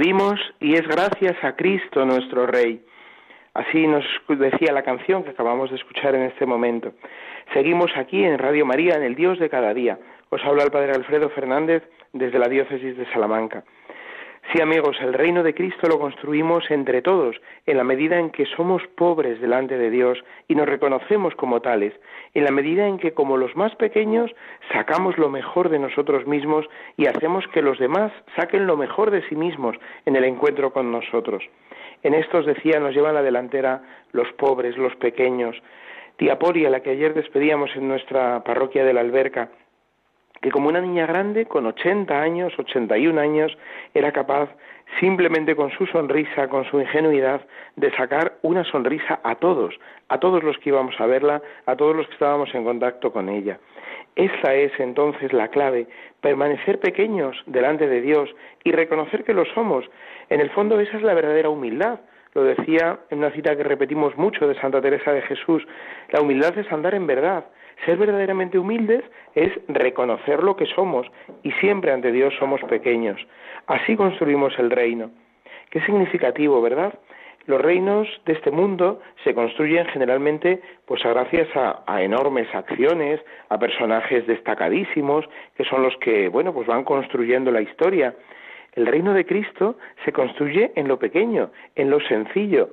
Vivimos 0.00 0.40
y 0.61 0.76
es 0.76 0.88
gracias 0.88 1.37
a 1.45 1.57
Cristo 1.57 2.07
nuestro 2.07 2.47
Rey. 2.47 2.83
Así 3.52 3.87
nos 3.87 4.02
decía 4.30 4.73
la 4.73 4.83
canción 4.83 5.23
que 5.23 5.28
acabamos 5.33 5.69
de 5.69 5.76
escuchar 5.76 6.14
en 6.14 6.23
este 6.23 6.47
momento. 6.47 6.95
Seguimos 7.52 7.90
aquí 7.99 8.25
en 8.25 8.38
Radio 8.38 8.64
María, 8.64 8.95
en 8.95 9.02
el 9.02 9.14
Dios 9.14 9.38
de 9.38 9.50
cada 9.50 9.75
día. 9.75 9.99
Os 10.30 10.42
habla 10.42 10.62
el 10.62 10.71
Padre 10.71 10.92
Alfredo 10.92 11.28
Fernández 11.28 11.83
desde 12.14 12.38
la 12.38 12.49
Diócesis 12.49 12.97
de 12.97 13.04
Salamanca. 13.12 13.62
Sí, 14.52 14.61
amigos, 14.61 14.97
el 15.00 15.14
reino 15.14 15.45
de 15.45 15.54
Cristo 15.54 15.87
lo 15.87 16.00
construimos 16.00 16.69
entre 16.73 17.02
todos, 17.02 17.40
en 17.66 17.76
la 17.76 17.85
medida 17.85 18.19
en 18.19 18.30
que 18.30 18.47
somos 18.47 18.83
pobres 18.97 19.40
delante 19.40 19.78
de 19.78 19.90
Dios 19.90 20.19
y 20.49 20.57
nos 20.57 20.69
reconocemos 20.69 21.37
como 21.37 21.61
tales, 21.61 21.95
en 22.35 22.42
la 22.42 22.50
medida 22.50 22.88
en 22.88 22.99
que 22.99 23.12
como 23.12 23.37
los 23.37 23.54
más 23.54 23.76
pequeños 23.76 24.35
sacamos 24.73 25.19
lo 25.19 25.28
mejor 25.28 25.69
de 25.69 25.78
nosotros 25.78 26.26
mismos 26.26 26.66
y 26.97 27.07
hacemos 27.07 27.47
que 27.54 27.62
los 27.62 27.78
demás 27.78 28.11
saquen 28.35 28.66
lo 28.66 28.76
mejor 28.76 29.12
de 29.12 29.23
sí 29.28 29.37
mismos 29.37 29.76
en 30.04 30.16
el 30.16 30.25
encuentro 30.25 30.73
con 30.73 30.90
nosotros. 30.90 31.45
En 32.02 32.14
estos, 32.14 32.45
decía, 32.45 32.80
nos 32.80 32.92
llevan 32.92 33.14
la 33.14 33.23
delantera 33.23 33.83
los 34.11 34.33
pobres, 34.33 34.76
los 34.76 34.97
pequeños. 34.97 35.54
Tía 36.16 36.40
Poria, 36.40 36.71
la 36.71 36.80
que 36.80 36.90
ayer 36.90 37.14
despedíamos 37.14 37.71
en 37.76 37.87
nuestra 37.87 38.42
parroquia 38.42 38.85
de 38.85 38.95
la 38.95 39.00
Alberca, 39.00 39.50
que 40.40 40.50
como 40.50 40.68
una 40.68 40.80
niña 40.80 41.06
grande, 41.06 41.47
con 41.47 41.66
80 41.66 42.20
años, 42.20 42.52
81 42.59 43.20
años, 43.20 43.56
era 43.94 44.12
capaz, 44.12 44.49
simplemente 44.99 45.54
con 45.54 45.70
su 45.70 45.87
sonrisa, 45.87 46.49
con 46.49 46.64
su 46.64 46.80
ingenuidad, 46.80 47.42
de 47.76 47.90
sacar 47.92 48.38
una 48.42 48.64
sonrisa 48.64 49.20
a 49.23 49.35
todos, 49.37 49.75
a 50.09 50.18
todos 50.18 50.42
los 50.42 50.56
que 50.59 50.70
íbamos 50.70 50.99
a 51.00 51.06
verla, 51.06 51.42
a 51.66 51.76
todos 51.76 51.94
los 51.94 52.06
que 52.06 52.14
estábamos 52.14 52.54
en 52.54 52.64
contacto 52.64 53.12
con 53.12 53.28
ella. 53.28 53.59
Esa 54.16 54.54
es 54.54 54.73
entonces 54.78 55.32
la 55.32 55.49
clave, 55.49 55.87
permanecer 56.20 56.80
pequeños 56.80 57.37
delante 57.47 57.87
de 57.87 58.00
Dios 58.00 58.28
y 58.64 58.73
reconocer 58.73 59.25
que 59.25 59.35
lo 59.35 59.44
somos. 59.47 59.85
En 60.28 60.40
el 60.40 60.50
fondo 60.50 60.80
esa 60.80 60.97
es 60.97 61.02
la 61.02 61.14
verdadera 61.14 61.49
humildad. 61.49 62.00
Lo 62.35 62.44
decía 62.44 62.99
en 63.11 63.18
una 63.18 63.30
cita 63.30 63.56
que 63.56 63.64
repetimos 63.64 64.16
mucho 64.16 64.47
de 64.47 64.54
Santa 64.61 64.80
Teresa 64.80 65.12
de 65.12 65.23
Jesús, 65.23 65.66
la 66.11 66.20
humildad 66.20 66.56
es 66.59 66.70
andar 66.70 66.94
en 66.94 67.06
verdad, 67.06 67.44
ser 67.84 67.96
verdaderamente 67.96 68.58
humildes 68.58 69.02
es 69.34 69.52
reconocer 69.68 70.42
lo 70.42 70.56
que 70.56 70.66
somos 70.66 71.06
y 71.42 71.52
siempre 71.52 71.92
ante 71.92 72.12
Dios 72.12 72.34
somos 72.38 72.60
pequeños. 72.62 73.20
Así 73.66 73.96
construimos 73.96 74.58
el 74.58 74.70
reino. 74.70 75.10
Qué 75.70 75.80
significativo, 75.82 76.60
¿verdad? 76.60 76.94
Los 77.46 77.60
reinos 77.60 78.06
de 78.26 78.34
este 78.34 78.50
mundo 78.50 79.00
se 79.25 79.34
construyen 79.34 79.87
generalmente 79.87 80.60
pues 80.84 81.02
gracias 81.02 81.49
a, 81.56 81.82
a, 81.87 82.02
enormes 82.02 82.52
acciones, 82.54 83.20
a 83.49 83.58
personajes 83.58 84.26
destacadísimos, 84.26 85.25
que 85.56 85.64
son 85.64 85.82
los 85.82 85.96
que, 85.99 86.28
bueno, 86.28 86.52
pues 86.52 86.66
van 86.66 86.84
construyendo 86.84 87.50
la 87.50 87.62
historia. 87.62 88.14
El 88.75 88.87
reino 88.87 89.14
de 89.14 89.25
Cristo 89.25 89.76
se 90.04 90.12
construye 90.12 90.72
en 90.76 90.87
lo 90.87 90.99
pequeño, 90.99 91.50
en 91.76 91.90
lo 91.90 92.00
sencillo. 92.00 92.70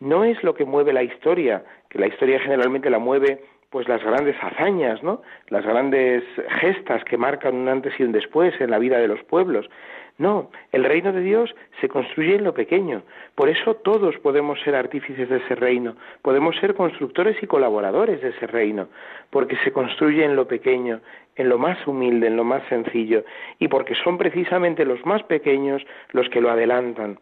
No 0.00 0.24
es 0.24 0.42
lo 0.42 0.54
que 0.54 0.64
mueve 0.64 0.92
la 0.92 1.02
historia, 1.02 1.64
que 1.88 1.98
la 1.98 2.08
historia 2.08 2.40
generalmente 2.40 2.90
la 2.90 2.98
mueve 2.98 3.40
pues 3.76 3.88
las 3.88 4.02
grandes 4.02 4.36
hazañas, 4.42 5.02
¿no? 5.02 5.20
Las 5.50 5.62
grandes 5.66 6.24
gestas 6.62 7.04
que 7.04 7.18
marcan 7.18 7.54
un 7.54 7.68
antes 7.68 7.92
y 8.00 8.04
un 8.04 8.12
después 8.12 8.58
en 8.58 8.70
la 8.70 8.78
vida 8.78 8.96
de 8.96 9.06
los 9.06 9.22
pueblos. 9.24 9.68
No, 10.16 10.50
el 10.72 10.82
reino 10.82 11.12
de 11.12 11.20
Dios 11.20 11.54
se 11.82 11.90
construye 11.90 12.36
en 12.36 12.44
lo 12.44 12.54
pequeño. 12.54 13.02
Por 13.34 13.50
eso 13.50 13.74
todos 13.74 14.16
podemos 14.20 14.58
ser 14.62 14.76
artífices 14.76 15.28
de 15.28 15.36
ese 15.36 15.56
reino, 15.56 15.94
podemos 16.22 16.56
ser 16.56 16.74
constructores 16.74 17.36
y 17.42 17.46
colaboradores 17.46 18.22
de 18.22 18.30
ese 18.30 18.46
reino, 18.46 18.88
porque 19.28 19.58
se 19.62 19.72
construye 19.72 20.24
en 20.24 20.36
lo 20.36 20.48
pequeño, 20.48 21.02
en 21.34 21.50
lo 21.50 21.58
más 21.58 21.86
humilde, 21.86 22.28
en 22.28 22.38
lo 22.38 22.44
más 22.44 22.62
sencillo, 22.70 23.24
y 23.58 23.68
porque 23.68 23.94
son 23.94 24.16
precisamente 24.16 24.86
los 24.86 25.04
más 25.04 25.22
pequeños 25.24 25.82
los 26.12 26.30
que 26.30 26.40
lo 26.40 26.50
adelantan. 26.50 27.18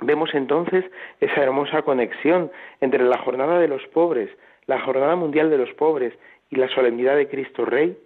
Vemos 0.00 0.32
entonces 0.32 0.84
esa 1.18 1.42
hermosa 1.42 1.82
conexión 1.82 2.52
entre 2.80 3.02
la 3.02 3.18
jornada 3.18 3.58
de 3.58 3.66
los 3.66 3.84
pobres, 3.88 4.30
la 4.66 4.80
Jornada 4.80 5.16
Mundial 5.16 5.50
de 5.50 5.58
los 5.58 5.72
Pobres 5.74 6.12
y 6.50 6.56
la 6.56 6.68
solemnidad 6.68 7.16
de 7.16 7.28
Cristo 7.28 7.64
Rey, 7.64 7.96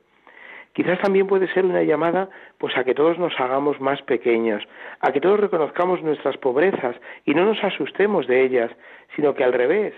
quizás 0.72 0.98
también 1.00 1.26
puede 1.26 1.52
ser 1.52 1.64
una 1.64 1.82
llamada 1.82 2.28
pues 2.58 2.76
a 2.76 2.84
que 2.84 2.94
todos 2.94 3.18
nos 3.18 3.38
hagamos 3.38 3.80
más 3.80 4.00
pequeños, 4.02 4.62
a 5.00 5.12
que 5.12 5.20
todos 5.20 5.40
reconozcamos 5.40 6.02
nuestras 6.02 6.36
pobrezas 6.38 6.96
y 7.24 7.34
no 7.34 7.44
nos 7.44 7.62
asustemos 7.64 8.26
de 8.26 8.42
ellas, 8.44 8.70
sino 9.16 9.34
que 9.34 9.44
al 9.44 9.52
revés, 9.52 9.94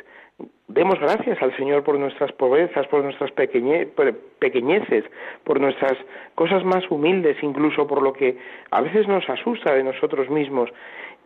demos 0.69 0.99
gracias 0.99 1.41
al 1.43 1.55
Señor 1.57 1.85
por 1.85 1.99
nuestras 1.99 2.33
pobrezas, 2.33 2.87
por 2.89 3.05
nuestras 3.05 3.31
pequeñeces, 3.33 5.05
por 5.45 5.61
nuestras 5.61 5.99
cosas 6.35 6.65
más 6.65 6.91
humildes, 6.91 7.37
incluso 7.43 7.87
por 7.87 8.03
lo 8.03 8.13
que 8.13 8.39
a 8.71 8.81
veces 8.81 9.07
nos 9.07 9.29
asusta 9.29 9.75
de 9.75 9.85
nosotros 9.85 10.31
mismos, 10.31 10.71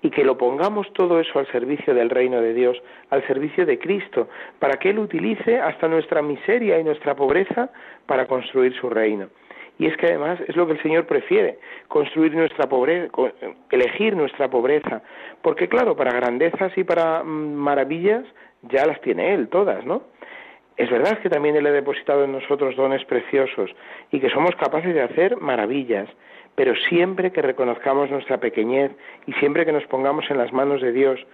y 0.07 0.11
que 0.11 0.23
lo 0.23 0.39
pongamos 0.39 0.93
todo 0.93 1.19
eso 1.19 1.41
al 1.41 1.51
servicio 1.51 1.93
del 1.93 2.11
reino 2.11 2.41
de 2.41 2.55
Dios, 2.55 2.81
al 3.11 3.27
servicio 3.27 3.67
de 3.67 3.77
Cristo, 3.77 4.29
para 4.61 4.77
que 4.77 4.91
Él 4.91 5.01
utilice 5.01 5.59
hasta 5.59 5.89
nuestra 5.89 6.23
miseria 6.23 6.79
y 6.79 6.85
nuestra 6.85 7.17
pobreza 7.17 7.71
para 8.07 8.27
construir 8.27 8.73
su 8.81 8.89
reino. 8.89 9.27
Y 9.81 9.87
es 9.87 9.97
que 9.97 10.07
además 10.07 10.39
es 10.47 10.55
lo 10.55 10.65
que 10.65 10.75
el 10.75 10.83
Señor 10.83 11.07
prefiere, 11.07 11.59
construir 11.89 12.33
nuestra 12.37 12.69
pobreza, 12.69 13.11
elegir 13.73 14.15
nuestra 14.15 14.49
pobreza, 14.49 15.03
porque 15.43 15.69
claro, 15.69 15.97
para 15.97 16.13
grandezas 16.13 16.71
y 16.79 16.85
para 16.85 17.25
mm, 17.25 17.55
maravillas 17.55 18.23
ya 18.63 18.87
las 18.87 19.01
tiene 19.01 19.35
Él 19.35 19.49
todas, 19.49 19.85
¿no? 19.85 20.05
Es 20.77 20.89
verdad 20.89 21.19
que 21.19 21.31
también 21.31 21.57
Él 21.57 21.67
ha 21.67 21.73
depositado 21.73 22.23
en 22.23 22.31
nosotros 22.31 22.77
dones 22.77 23.05
preciosos 23.07 23.75
y 24.13 24.21
que 24.21 24.31
somos 24.31 24.55
capaces 24.55 24.95
de 24.95 25.03
hacer 25.03 25.37
maravillas, 25.39 26.09
pero 26.57 26.75
siempre 26.89 27.31
que 27.31 27.43
reconozcamos 27.43 28.11
nuestra 28.11 28.41
pequeñez 28.41 28.91
y 29.27 29.33
siempre 29.35 29.65
que 29.65 29.73
nos 29.73 29.87
pongamos 29.87 30.29
en 30.31 30.39
las 30.39 30.53
manos 30.53 30.81
de 30.81 30.91
Dios, 30.91 31.25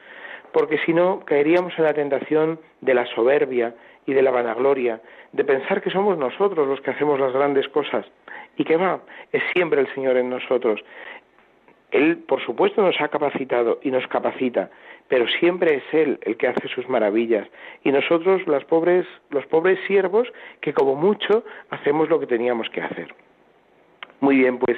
porque 0.53 0.79
si 0.85 0.93
no 0.93 1.21
caeríamos 1.25 1.73
en 1.79 1.85
la 1.85 1.95
tentación 1.95 2.61
de 2.83 2.93
la 2.93 3.07
soberbia 3.07 3.75
y 4.05 4.13
de 4.13 4.23
la 4.23 4.33
vanagloria, 4.33 5.01
de 5.33 5.45
pensar 5.45 5.81
que 5.81 5.91
somos 5.91 6.19
nosotros 6.19 6.69
los 6.69 6.81
que 6.81 6.91
hacemos 6.91 7.19
las 7.19 7.33
grandes 7.33 7.69
cosas 7.69 8.05
y 8.57 8.65
que 8.65 8.77
va, 8.77 9.01
es 9.33 9.43
siempre 9.55 9.81
el 9.81 9.95
Señor 9.95 10.17
en 10.17 10.29
nosotros. 10.29 10.81
Él, 11.93 12.19
por 12.27 12.45
supuesto, 12.45 12.83
nos 12.83 13.01
ha 13.01 13.09
capacitado 13.09 13.79
y 13.83 13.91
nos 13.91 14.07
capacita, 14.09 14.71
pero 15.09 15.29
siempre 15.29 15.77
es 15.77 15.85
Él 15.93 16.19
el 16.23 16.37
que 16.37 16.49
hace 16.49 16.69
sus 16.69 16.89
maravillas. 16.89 17.47
Y 17.85 17.93
nosotros, 17.93 18.47
los 18.47 18.65
pobres, 18.65 19.07
los 19.31 19.47
pobres 19.47 19.79
siervos, 19.87 20.27
que 20.61 20.73
como 20.73 20.97
mucho 20.97 21.45
hacemos 21.71 22.09
lo 22.09 22.19
que 22.19 22.27
teníamos 22.27 22.69
que 22.71 22.81
hacer. 22.81 23.15
Muy 24.23 24.37
bien, 24.37 24.61
pues 24.61 24.77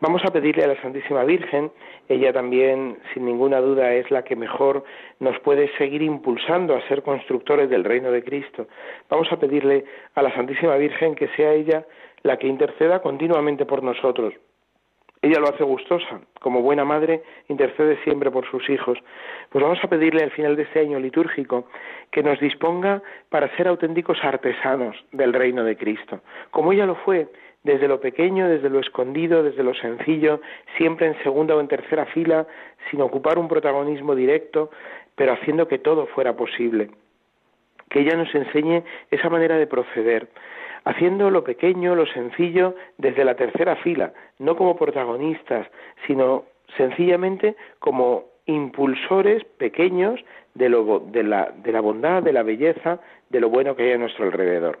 vamos 0.00 0.22
a 0.24 0.32
pedirle 0.32 0.64
a 0.64 0.68
la 0.68 0.80
Santísima 0.80 1.22
Virgen, 1.24 1.70
ella 2.08 2.32
también, 2.32 2.96
sin 3.12 3.26
ninguna 3.26 3.60
duda, 3.60 3.92
es 3.92 4.10
la 4.10 4.24
que 4.24 4.34
mejor 4.34 4.82
nos 5.20 5.38
puede 5.40 5.70
seguir 5.76 6.00
impulsando 6.00 6.74
a 6.74 6.80
ser 6.88 7.02
constructores 7.02 7.68
del 7.68 7.84
reino 7.84 8.10
de 8.10 8.24
Cristo. 8.24 8.66
Vamos 9.10 9.30
a 9.30 9.38
pedirle 9.38 9.84
a 10.14 10.22
la 10.22 10.34
Santísima 10.34 10.76
Virgen 10.76 11.16
que 11.16 11.28
sea 11.36 11.52
ella 11.52 11.84
la 12.22 12.38
que 12.38 12.46
interceda 12.46 13.02
continuamente 13.02 13.66
por 13.66 13.82
nosotros. 13.82 14.32
Ella 15.20 15.40
lo 15.40 15.48
hace 15.48 15.64
gustosa, 15.64 16.20
como 16.40 16.62
buena 16.62 16.84
madre 16.84 17.22
intercede 17.48 17.98
siempre 18.04 18.30
por 18.30 18.48
sus 18.48 18.68
hijos. 18.70 18.98
Pues 19.50 19.62
vamos 19.62 19.78
a 19.82 19.88
pedirle 19.88 20.22
al 20.22 20.30
final 20.30 20.54
de 20.54 20.62
este 20.62 20.80
año 20.80 21.00
litúrgico 21.00 21.66
que 22.12 22.22
nos 22.22 22.38
disponga 22.38 23.02
para 23.28 23.54
ser 23.56 23.66
auténticos 23.66 24.18
artesanos 24.22 24.96
del 25.10 25.32
reino 25.32 25.64
de 25.64 25.76
Cristo, 25.76 26.20
como 26.50 26.72
ella 26.72 26.86
lo 26.86 26.94
fue 26.96 27.28
desde 27.64 27.88
lo 27.88 28.00
pequeño, 28.00 28.48
desde 28.48 28.70
lo 28.70 28.78
escondido, 28.78 29.42
desde 29.42 29.64
lo 29.64 29.74
sencillo, 29.74 30.40
siempre 30.76 31.08
en 31.08 31.22
segunda 31.22 31.56
o 31.56 31.60
en 31.60 31.68
tercera 31.68 32.06
fila, 32.06 32.46
sin 32.90 33.00
ocupar 33.02 33.38
un 33.38 33.48
protagonismo 33.48 34.14
directo, 34.14 34.70
pero 35.16 35.32
haciendo 35.32 35.66
que 35.66 35.78
todo 35.78 36.06
fuera 36.06 36.36
posible. 36.36 36.90
Que 37.90 38.00
ella 38.00 38.16
nos 38.16 38.32
enseñe 38.34 38.84
esa 39.10 39.28
manera 39.28 39.56
de 39.56 39.66
proceder, 39.66 40.28
haciendo 40.88 41.30
lo 41.30 41.44
pequeño, 41.44 41.94
lo 41.94 42.06
sencillo, 42.06 42.74
desde 42.96 43.22
la 43.22 43.34
tercera 43.34 43.76
fila, 43.76 44.14
no 44.38 44.56
como 44.56 44.74
protagonistas, 44.74 45.66
sino 46.06 46.44
sencillamente 46.78 47.56
como 47.78 48.24
impulsores 48.46 49.44
pequeños 49.58 50.18
de, 50.54 50.70
lo, 50.70 51.00
de, 51.00 51.24
la, 51.24 51.52
de 51.62 51.72
la 51.72 51.82
bondad, 51.82 52.22
de 52.22 52.32
la 52.32 52.42
belleza, 52.42 53.00
de 53.28 53.38
lo 53.38 53.50
bueno 53.50 53.76
que 53.76 53.82
hay 53.82 53.92
a 53.92 53.98
nuestro 53.98 54.24
alrededor. 54.24 54.78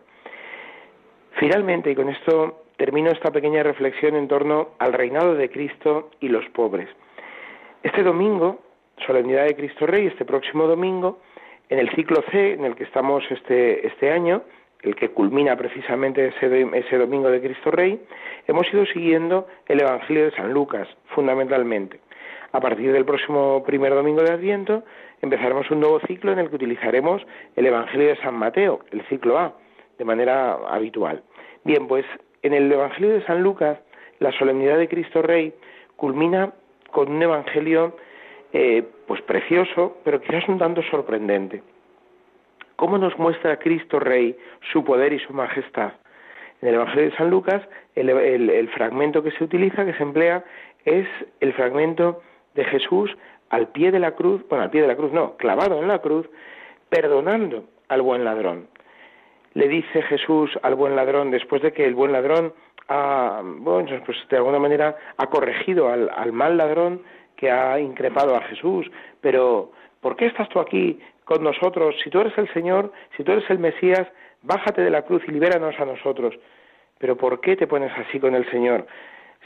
Finalmente, 1.32 1.90
y 1.90 1.94
con 1.94 2.08
esto 2.08 2.62
termino 2.78 3.10
esta 3.10 3.30
pequeña 3.30 3.62
reflexión 3.62 4.16
en 4.16 4.28
torno 4.28 4.70
al 4.78 4.94
reinado 4.94 5.34
de 5.34 5.50
Cristo 5.50 6.08
y 6.20 6.28
los 6.28 6.48
pobres. 6.50 6.88
Este 7.82 8.02
domingo, 8.02 8.60
Solemnidad 9.06 9.44
de 9.44 9.54
Cristo 9.54 9.86
Rey, 9.86 10.06
este 10.06 10.24
próximo 10.24 10.66
domingo, 10.66 11.18
en 11.68 11.78
el 11.78 11.90
ciclo 11.90 12.24
C 12.30 12.54
en 12.54 12.64
el 12.64 12.76
que 12.76 12.84
estamos 12.84 13.22
este, 13.30 13.86
este 13.86 14.10
año, 14.10 14.42
el 14.82 14.94
que 14.94 15.10
culmina 15.10 15.56
precisamente 15.56 16.28
ese, 16.28 16.68
ese 16.74 16.98
domingo 16.98 17.30
de 17.30 17.40
Cristo 17.40 17.70
Rey, 17.70 18.00
hemos 18.46 18.72
ido 18.72 18.86
siguiendo 18.86 19.46
el 19.66 19.80
Evangelio 19.80 20.24
de 20.24 20.30
San 20.32 20.52
Lucas, 20.52 20.88
fundamentalmente. 21.14 22.00
A 22.52 22.60
partir 22.60 22.92
del 22.92 23.04
próximo 23.04 23.62
primer 23.64 23.94
domingo 23.94 24.22
de 24.22 24.32
Adviento 24.32 24.82
empezaremos 25.20 25.70
un 25.70 25.80
nuevo 25.80 26.00
ciclo 26.06 26.32
en 26.32 26.38
el 26.38 26.48
que 26.48 26.56
utilizaremos 26.56 27.26
el 27.56 27.66
Evangelio 27.66 28.08
de 28.08 28.16
San 28.16 28.34
Mateo, 28.34 28.80
el 28.90 29.02
ciclo 29.08 29.38
A, 29.38 29.54
de 29.98 30.04
manera 30.04 30.54
habitual. 30.68 31.22
Bien, 31.64 31.86
pues 31.88 32.06
en 32.42 32.54
el 32.54 32.70
Evangelio 32.70 33.10
de 33.10 33.24
San 33.24 33.42
Lucas, 33.42 33.78
la 34.20 34.32
solemnidad 34.32 34.78
de 34.78 34.88
Cristo 34.88 35.22
Rey 35.22 35.52
culmina 35.96 36.52
con 36.90 37.10
un 37.12 37.22
Evangelio 37.22 37.96
eh, 38.52 38.82
pues 39.06 39.20
precioso, 39.22 39.98
pero 40.04 40.20
quizás 40.20 40.48
un 40.48 40.58
tanto 40.58 40.82
sorprendente. 40.90 41.62
¿Cómo 42.78 42.96
nos 42.96 43.18
muestra 43.18 43.58
Cristo 43.58 43.98
Rey 43.98 44.38
su 44.70 44.84
poder 44.84 45.12
y 45.12 45.18
su 45.18 45.32
majestad? 45.32 45.94
En 46.62 46.68
el 46.68 46.76
Evangelio 46.76 47.10
de 47.10 47.16
San 47.16 47.28
Lucas, 47.28 47.60
el, 47.96 48.68
fragmento 48.68 49.20
que 49.20 49.32
se 49.32 49.42
utiliza, 49.42 49.84
que 49.84 49.94
se 49.94 50.02
emplea, 50.04 50.44
es 50.84 51.08
el 51.40 51.52
fragmento 51.54 52.22
de 52.54 52.64
Jesús 52.66 53.10
al 53.50 53.66
pie 53.72 53.90
de 53.90 53.98
la 53.98 54.12
cruz, 54.12 54.46
bueno, 54.48 54.62
al 54.62 54.70
pie 54.70 54.82
de 54.82 54.86
la 54.86 54.94
cruz 54.94 55.12
no, 55.12 55.36
clavado 55.36 55.82
en 55.82 55.88
la 55.88 55.98
cruz, 55.98 56.30
perdonando 56.88 57.64
al 57.88 58.00
buen 58.00 58.24
ladrón. 58.24 58.68
Le 59.54 59.66
dice 59.66 60.00
Jesús 60.02 60.56
al 60.62 60.76
buen 60.76 60.94
ladrón, 60.94 61.32
después 61.32 61.60
de 61.62 61.72
que 61.72 61.84
el 61.84 61.96
buen 61.96 62.12
ladrón 62.12 62.52
ha, 62.86 63.42
bueno, 63.42 63.90
pues 64.06 64.18
de 64.30 64.36
alguna 64.36 64.60
manera 64.60 64.96
ha 65.16 65.26
corregido 65.26 65.88
al, 65.88 66.08
al 66.14 66.32
mal 66.32 66.56
ladrón 66.56 67.02
que 67.34 67.50
ha 67.50 67.80
increpado 67.80 68.36
a 68.36 68.42
Jesús, 68.42 68.88
pero 69.20 69.72
¿por 70.00 70.14
qué 70.14 70.26
estás 70.26 70.48
tú 70.48 70.60
aquí 70.60 71.00
con 71.28 71.44
nosotros? 71.44 71.94
Si 72.02 72.08
tú 72.08 72.20
eres 72.20 72.36
el 72.38 72.50
Señor, 72.54 72.90
si 73.14 73.22
tú 73.22 73.32
eres 73.32 73.48
el 73.50 73.58
Mesías, 73.58 74.08
bájate 74.40 74.80
de 74.80 74.88
la 74.88 75.02
cruz 75.02 75.22
y 75.28 75.30
libéranos 75.30 75.78
a 75.78 75.84
nosotros. 75.84 76.34
Pero 76.98 77.16
¿por 77.16 77.42
qué 77.42 77.54
te 77.54 77.66
pones 77.66 77.92
así 77.98 78.18
con 78.18 78.34
el 78.34 78.50
Señor? 78.50 78.86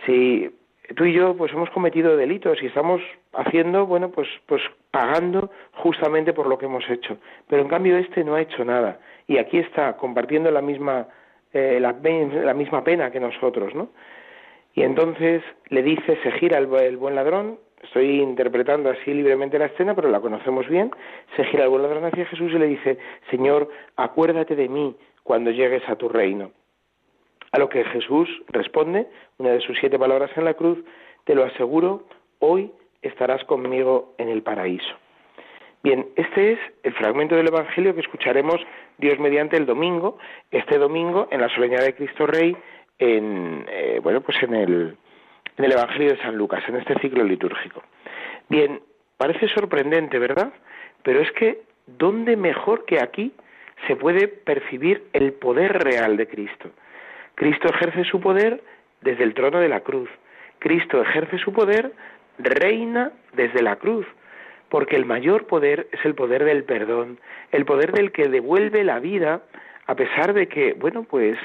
Si 0.06 0.48
tú 0.94 1.04
y 1.04 1.12
yo 1.12 1.36
pues 1.36 1.52
hemos 1.52 1.70
cometido 1.70 2.16
delitos 2.16 2.62
y 2.62 2.66
estamos 2.66 3.02
haciendo, 3.32 3.84
bueno, 3.84 4.10
pues 4.10 4.28
pues 4.46 4.62
pagando 4.92 5.50
justamente 5.72 6.32
por 6.32 6.46
lo 6.46 6.56
que 6.56 6.66
hemos 6.66 6.88
hecho. 6.88 7.18
Pero 7.48 7.62
en 7.62 7.68
cambio 7.68 7.98
este 7.98 8.22
no 8.22 8.36
ha 8.36 8.42
hecho 8.42 8.64
nada 8.64 9.00
y 9.26 9.38
aquí 9.38 9.58
está 9.58 9.96
compartiendo 9.96 10.52
la 10.52 10.62
misma 10.62 11.08
eh, 11.52 11.80
la, 11.80 12.54
misma 12.54 12.84
pena 12.84 13.10
que 13.10 13.18
nosotros, 13.18 13.74
¿no? 13.74 13.88
Y 14.74 14.84
entonces 14.84 15.42
le 15.68 15.82
dice, 15.82 16.16
se 16.22 16.30
gira 16.32 16.58
el, 16.58 16.72
el 16.74 16.96
buen 16.96 17.16
ladrón, 17.16 17.58
estoy 17.82 18.20
interpretando 18.20 18.90
así 18.90 19.12
libremente 19.12 19.58
la 19.58 19.66
escena, 19.66 19.94
pero 19.94 20.08
la 20.08 20.20
conocemos 20.20 20.68
bien, 20.68 20.90
se 21.36 21.44
gira 21.44 21.64
el 21.64 21.82
ladrón 21.82 22.04
hacia 22.04 22.26
Jesús 22.26 22.52
y 22.52 22.58
le 22.58 22.66
dice, 22.66 22.98
Señor, 23.30 23.68
acuérdate 23.96 24.56
de 24.56 24.68
mí 24.68 24.96
cuando 25.22 25.50
llegues 25.50 25.82
a 25.88 25.96
tu 25.96 26.08
reino. 26.08 26.52
A 27.50 27.58
lo 27.58 27.68
que 27.68 27.84
Jesús 27.84 28.28
responde, 28.48 29.06
una 29.38 29.50
de 29.50 29.60
sus 29.60 29.78
siete 29.78 29.98
palabras 29.98 30.30
en 30.36 30.44
la 30.44 30.54
cruz, 30.54 30.78
te 31.24 31.34
lo 31.34 31.44
aseguro, 31.44 32.04
hoy 32.38 32.72
estarás 33.02 33.44
conmigo 33.44 34.14
en 34.18 34.28
el 34.28 34.42
paraíso. 34.42 34.94
Bien, 35.82 36.06
este 36.16 36.52
es 36.52 36.58
el 36.84 36.92
fragmento 36.94 37.34
del 37.34 37.48
Evangelio 37.48 37.94
que 37.94 38.00
escucharemos 38.00 38.60
Dios 38.98 39.18
mediante 39.18 39.56
el 39.56 39.66
domingo, 39.66 40.16
este 40.50 40.78
domingo 40.78 41.26
en 41.30 41.40
la 41.40 41.48
solemnidad 41.48 41.84
de 41.84 41.94
Cristo 41.94 42.26
Rey, 42.26 42.56
en, 42.98 43.66
eh, 43.68 44.00
bueno, 44.00 44.20
pues 44.20 44.40
en 44.44 44.54
el, 44.54 44.96
en 45.56 45.64
el 45.64 45.72
Evangelio 45.72 46.10
de 46.10 46.22
San 46.22 46.36
Lucas, 46.36 46.62
en 46.68 46.76
este 46.76 46.98
ciclo 47.00 47.24
litúrgico. 47.24 47.82
Bien, 48.48 48.80
parece 49.16 49.48
sorprendente, 49.48 50.18
¿verdad? 50.18 50.52
Pero 51.02 51.20
es 51.20 51.30
que, 51.32 51.62
¿dónde 51.86 52.36
mejor 52.36 52.84
que 52.84 53.00
aquí 53.00 53.32
se 53.86 53.96
puede 53.96 54.28
percibir 54.28 55.04
el 55.12 55.32
poder 55.32 55.82
real 55.84 56.16
de 56.16 56.28
Cristo? 56.28 56.70
Cristo 57.34 57.68
ejerce 57.68 58.04
su 58.04 58.20
poder 58.20 58.62
desde 59.00 59.24
el 59.24 59.34
trono 59.34 59.58
de 59.58 59.68
la 59.68 59.80
cruz. 59.80 60.08
Cristo 60.58 61.02
ejerce 61.02 61.38
su 61.38 61.52
poder, 61.52 61.92
reina 62.38 63.12
desde 63.32 63.62
la 63.62 63.76
cruz, 63.76 64.06
porque 64.68 64.96
el 64.96 65.04
mayor 65.04 65.46
poder 65.46 65.88
es 65.92 66.04
el 66.04 66.14
poder 66.14 66.44
del 66.44 66.64
perdón, 66.64 67.18
el 67.50 67.64
poder 67.64 67.92
del 67.92 68.12
que 68.12 68.28
devuelve 68.28 68.84
la 68.84 69.00
vida 69.00 69.42
a 69.86 69.94
pesar 69.94 70.32
de 70.32 70.48
que, 70.48 70.74
bueno, 70.74 71.02
pues 71.02 71.36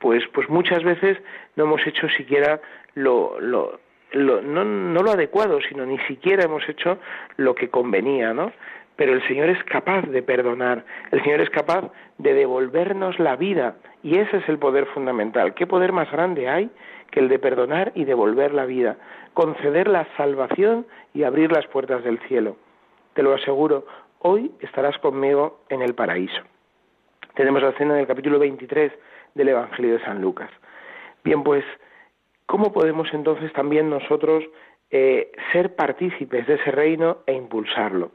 pues 0.00 0.24
pues 0.32 0.48
muchas 0.48 0.82
veces 0.82 1.18
no 1.56 1.64
hemos 1.64 1.86
hecho 1.86 2.08
siquiera 2.08 2.60
lo, 2.94 3.38
lo, 3.40 3.78
lo 4.12 4.42
no, 4.42 4.64
no 4.64 5.02
lo 5.02 5.12
adecuado, 5.12 5.60
sino 5.68 5.86
ni 5.86 5.98
siquiera 6.00 6.44
hemos 6.44 6.68
hecho 6.68 6.98
lo 7.36 7.54
que 7.54 7.68
convenía, 7.68 8.34
¿no? 8.34 8.52
pero 9.00 9.14
el 9.14 9.26
Señor 9.26 9.48
es 9.48 9.64
capaz 9.64 10.02
de 10.02 10.22
perdonar, 10.22 10.84
el 11.10 11.22
Señor 11.22 11.40
es 11.40 11.48
capaz 11.48 11.90
de 12.18 12.34
devolvernos 12.34 13.18
la 13.18 13.34
vida 13.34 13.76
y 14.02 14.18
ese 14.18 14.36
es 14.36 14.46
el 14.46 14.58
poder 14.58 14.84
fundamental. 14.88 15.54
¿Qué 15.54 15.66
poder 15.66 15.90
más 15.90 16.12
grande 16.12 16.50
hay 16.50 16.68
que 17.10 17.20
el 17.20 17.30
de 17.30 17.38
perdonar 17.38 17.92
y 17.94 18.04
devolver 18.04 18.52
la 18.52 18.66
vida, 18.66 18.98
conceder 19.32 19.88
la 19.88 20.06
salvación 20.18 20.86
y 21.14 21.22
abrir 21.22 21.50
las 21.50 21.66
puertas 21.68 22.04
del 22.04 22.18
cielo? 22.28 22.58
Te 23.14 23.22
lo 23.22 23.32
aseguro, 23.32 23.86
hoy 24.18 24.52
estarás 24.60 24.98
conmigo 24.98 25.60
en 25.70 25.80
el 25.80 25.94
paraíso. 25.94 26.42
Tenemos 27.34 27.62
la 27.62 27.70
escena 27.70 27.94
del 27.94 28.06
capítulo 28.06 28.38
23 28.38 28.92
del 29.34 29.48
Evangelio 29.48 29.94
de 29.94 30.04
San 30.04 30.20
Lucas. 30.20 30.50
Bien, 31.22 31.42
pues, 31.42 31.64
¿cómo 32.46 32.72
podemos 32.72 33.08
entonces 33.12 33.52
también 33.52 33.88
nosotros 33.88 34.44
eh, 34.90 35.30
ser 35.52 35.76
partícipes 35.76 36.46
de 36.46 36.54
ese 36.54 36.70
reino 36.70 37.18
e 37.26 37.34
impulsarlo? 37.34 38.12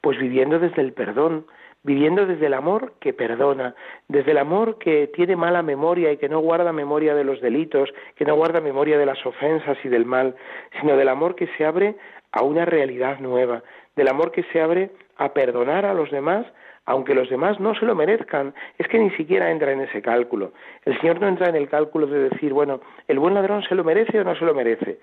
Pues 0.00 0.18
viviendo 0.18 0.58
desde 0.58 0.80
el 0.80 0.92
perdón, 0.92 1.46
viviendo 1.82 2.26
desde 2.26 2.46
el 2.46 2.54
amor 2.54 2.94
que 3.00 3.12
perdona, 3.12 3.74
desde 4.08 4.30
el 4.30 4.38
amor 4.38 4.78
que 4.78 5.08
tiene 5.08 5.36
mala 5.36 5.62
memoria 5.62 6.10
y 6.12 6.16
que 6.16 6.30
no 6.30 6.40
guarda 6.40 6.72
memoria 6.72 7.14
de 7.14 7.24
los 7.24 7.40
delitos, 7.40 7.90
que 8.16 8.24
no 8.24 8.34
guarda 8.34 8.60
memoria 8.60 8.98
de 8.98 9.06
las 9.06 9.24
ofensas 9.26 9.76
y 9.84 9.88
del 9.88 10.06
mal, 10.06 10.34
sino 10.80 10.96
del 10.96 11.08
amor 11.08 11.34
que 11.34 11.48
se 11.58 11.66
abre 11.66 11.96
a 12.32 12.42
una 12.42 12.64
realidad 12.64 13.18
nueva, 13.20 13.62
del 13.96 14.08
amor 14.08 14.32
que 14.32 14.44
se 14.44 14.60
abre 14.60 14.90
a 15.16 15.34
perdonar 15.34 15.84
a 15.84 15.94
los 15.94 16.10
demás 16.10 16.46
aunque 16.86 17.14
los 17.14 17.30
demás 17.30 17.60
no 17.60 17.74
se 17.74 17.86
lo 17.86 17.94
merezcan, 17.94 18.54
es 18.78 18.88
que 18.88 18.98
ni 18.98 19.10
siquiera 19.10 19.50
entra 19.50 19.72
en 19.72 19.80
ese 19.80 20.02
cálculo. 20.02 20.52
El 20.84 20.98
Señor 21.00 21.20
no 21.20 21.28
entra 21.28 21.48
en 21.48 21.56
el 21.56 21.68
cálculo 21.68 22.06
de 22.06 22.28
decir, 22.28 22.52
bueno, 22.52 22.80
el 23.08 23.18
buen 23.18 23.34
ladrón 23.34 23.62
se 23.62 23.74
lo 23.74 23.84
merece 23.84 24.20
o 24.20 24.24
no 24.24 24.36
se 24.36 24.44
lo 24.44 24.54
merece. 24.54 24.98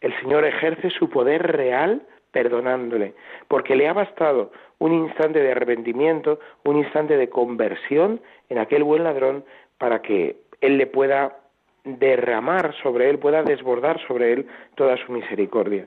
El 0.00 0.14
Señor 0.20 0.44
ejerce 0.44 0.90
su 0.90 1.08
poder 1.10 1.42
real 1.56 2.02
perdonándole, 2.30 3.14
porque 3.48 3.74
le 3.74 3.88
ha 3.88 3.92
bastado 3.92 4.52
un 4.78 4.92
instante 4.92 5.40
de 5.40 5.52
arrepentimiento, 5.52 6.38
un 6.64 6.76
instante 6.76 7.16
de 7.16 7.30
conversión 7.30 8.20
en 8.50 8.58
aquel 8.58 8.84
buen 8.84 9.04
ladrón 9.04 9.44
para 9.78 10.02
que 10.02 10.36
Él 10.60 10.76
le 10.76 10.86
pueda 10.86 11.38
derramar 11.84 12.74
sobre 12.82 13.08
Él, 13.08 13.18
pueda 13.18 13.42
desbordar 13.42 13.98
sobre 14.06 14.32
Él 14.32 14.46
toda 14.74 14.96
su 14.98 15.12
misericordia. 15.12 15.86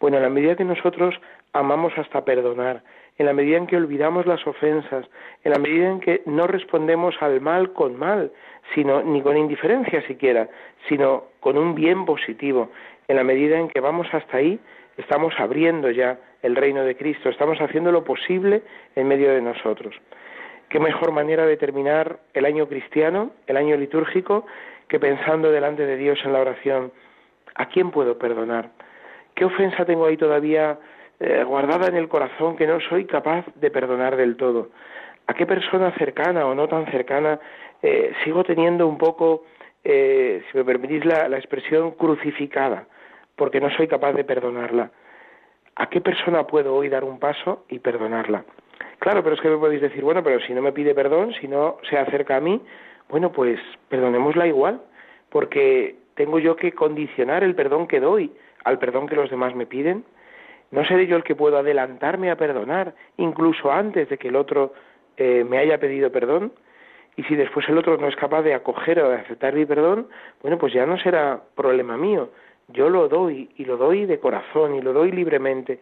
Bueno, 0.00 0.16
en 0.16 0.22
la 0.22 0.30
medida 0.30 0.56
que 0.56 0.64
nosotros 0.64 1.14
amamos 1.52 1.92
hasta 1.98 2.24
perdonar, 2.24 2.82
en 3.18 3.26
la 3.26 3.32
medida 3.32 3.56
en 3.56 3.66
que 3.66 3.76
olvidamos 3.76 4.26
las 4.26 4.46
ofensas, 4.46 5.06
en 5.44 5.52
la 5.52 5.58
medida 5.58 5.88
en 5.88 6.00
que 6.00 6.22
no 6.26 6.46
respondemos 6.46 7.14
al 7.20 7.40
mal 7.40 7.72
con 7.72 7.96
mal, 7.96 8.32
sino 8.74 9.02
ni 9.02 9.22
con 9.22 9.36
indiferencia 9.36 10.06
siquiera, 10.06 10.48
sino 10.88 11.24
con 11.40 11.58
un 11.58 11.74
bien 11.74 12.04
positivo, 12.04 12.70
en 13.08 13.16
la 13.16 13.24
medida 13.24 13.58
en 13.58 13.68
que 13.68 13.80
vamos 13.80 14.06
hasta 14.12 14.38
ahí, 14.38 14.58
estamos 14.96 15.34
abriendo 15.38 15.90
ya 15.90 16.18
el 16.42 16.56
reino 16.56 16.84
de 16.84 16.96
Cristo, 16.96 17.28
estamos 17.28 17.58
haciendo 17.60 17.92
lo 17.92 18.04
posible 18.04 18.62
en 18.96 19.08
medio 19.08 19.32
de 19.32 19.42
nosotros. 19.42 19.94
¿Qué 20.68 20.80
mejor 20.80 21.12
manera 21.12 21.44
de 21.46 21.56
terminar 21.56 22.18
el 22.32 22.46
año 22.46 22.66
cristiano, 22.66 23.32
el 23.46 23.56
año 23.56 23.76
litúrgico, 23.76 24.46
que 24.88 24.98
pensando 24.98 25.50
delante 25.50 25.84
de 25.84 25.96
Dios 25.96 26.18
en 26.24 26.32
la 26.32 26.40
oración, 26.40 26.92
¿a 27.54 27.66
quién 27.66 27.90
puedo 27.90 28.18
perdonar? 28.18 28.70
¿Qué 29.34 29.44
ofensa 29.44 29.84
tengo 29.84 30.06
ahí 30.06 30.16
todavía 30.16 30.78
eh, 31.22 31.44
guardada 31.44 31.88
en 31.88 31.96
el 31.96 32.08
corazón 32.08 32.56
que 32.56 32.66
no 32.66 32.80
soy 32.80 33.06
capaz 33.06 33.46
de 33.54 33.70
perdonar 33.70 34.16
del 34.16 34.36
todo? 34.36 34.70
¿A 35.26 35.34
qué 35.34 35.46
persona 35.46 35.92
cercana 35.92 36.46
o 36.46 36.54
no 36.54 36.68
tan 36.68 36.86
cercana 36.90 37.38
eh, 37.82 38.12
sigo 38.24 38.44
teniendo 38.44 38.86
un 38.86 38.98
poco, 38.98 39.44
eh, 39.84 40.42
si 40.50 40.58
me 40.58 40.64
permitís 40.64 41.04
la 41.04 41.38
expresión, 41.38 41.92
crucificada? 41.92 42.86
porque 43.36 43.60
no 43.60 43.70
soy 43.70 43.88
capaz 43.88 44.12
de 44.12 44.24
perdonarla. 44.24 44.90
¿A 45.76 45.88
qué 45.88 46.00
persona 46.00 46.46
puedo 46.46 46.74
hoy 46.74 46.88
dar 46.88 47.04
un 47.04 47.18
paso 47.18 47.64
y 47.68 47.78
perdonarla? 47.78 48.44
Claro, 48.98 49.22
pero 49.22 49.34
es 49.34 49.40
que 49.40 49.48
me 49.48 49.56
podéis 49.56 49.80
decir, 49.80 50.04
bueno, 50.04 50.22
pero 50.22 50.40
si 50.40 50.52
no 50.52 50.62
me 50.62 50.72
pide 50.72 50.94
perdón, 50.94 51.32
si 51.40 51.48
no 51.48 51.78
se 51.88 51.98
acerca 51.98 52.36
a 52.36 52.40
mí, 52.40 52.60
bueno, 53.08 53.32
pues 53.32 53.58
perdonémosla 53.88 54.46
igual, 54.46 54.80
porque 55.30 55.96
tengo 56.14 56.38
yo 56.38 56.56
que 56.56 56.72
condicionar 56.72 57.42
el 57.42 57.54
perdón 57.54 57.88
que 57.88 58.00
doy 58.00 58.32
al 58.64 58.78
perdón 58.78 59.08
que 59.08 59.16
los 59.16 59.30
demás 59.30 59.56
me 59.56 59.66
piden. 59.66 60.04
No 60.72 60.84
seré 60.86 61.06
yo 61.06 61.16
el 61.16 61.22
que 61.22 61.36
puedo 61.36 61.58
adelantarme 61.58 62.30
a 62.30 62.36
perdonar, 62.36 62.94
incluso 63.18 63.70
antes 63.70 64.08
de 64.08 64.18
que 64.18 64.28
el 64.28 64.36
otro 64.36 64.72
eh, 65.18 65.44
me 65.48 65.58
haya 65.58 65.78
pedido 65.78 66.10
perdón. 66.10 66.52
Y 67.14 67.22
si 67.24 67.36
después 67.36 67.68
el 67.68 67.76
otro 67.76 67.98
no 67.98 68.08
es 68.08 68.16
capaz 68.16 68.42
de 68.42 68.54
acoger 68.54 68.98
o 69.00 69.10
de 69.10 69.16
aceptar 69.16 69.52
mi 69.52 69.66
perdón, 69.66 70.08
bueno, 70.40 70.58
pues 70.58 70.72
ya 70.72 70.86
no 70.86 70.98
será 70.98 71.42
problema 71.54 71.98
mío, 71.98 72.30
yo 72.68 72.88
lo 72.88 73.08
doy 73.08 73.50
y 73.56 73.66
lo 73.66 73.76
doy 73.76 74.06
de 74.06 74.18
corazón 74.18 74.74
y 74.74 74.80
lo 74.80 74.94
doy 74.94 75.12
libremente. 75.12 75.78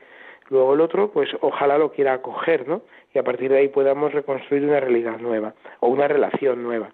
Luego 0.48 0.74
el 0.74 0.80
otro, 0.80 1.12
pues 1.12 1.30
ojalá 1.40 1.78
lo 1.78 1.92
quiera 1.92 2.14
acoger, 2.14 2.66
¿no? 2.66 2.82
Y 3.14 3.18
a 3.20 3.22
partir 3.22 3.52
de 3.52 3.58
ahí 3.58 3.68
podamos 3.68 4.12
reconstruir 4.12 4.64
una 4.64 4.80
realidad 4.80 5.18
nueva 5.18 5.54
o 5.78 5.86
una 5.86 6.08
relación 6.08 6.64
nueva. 6.64 6.90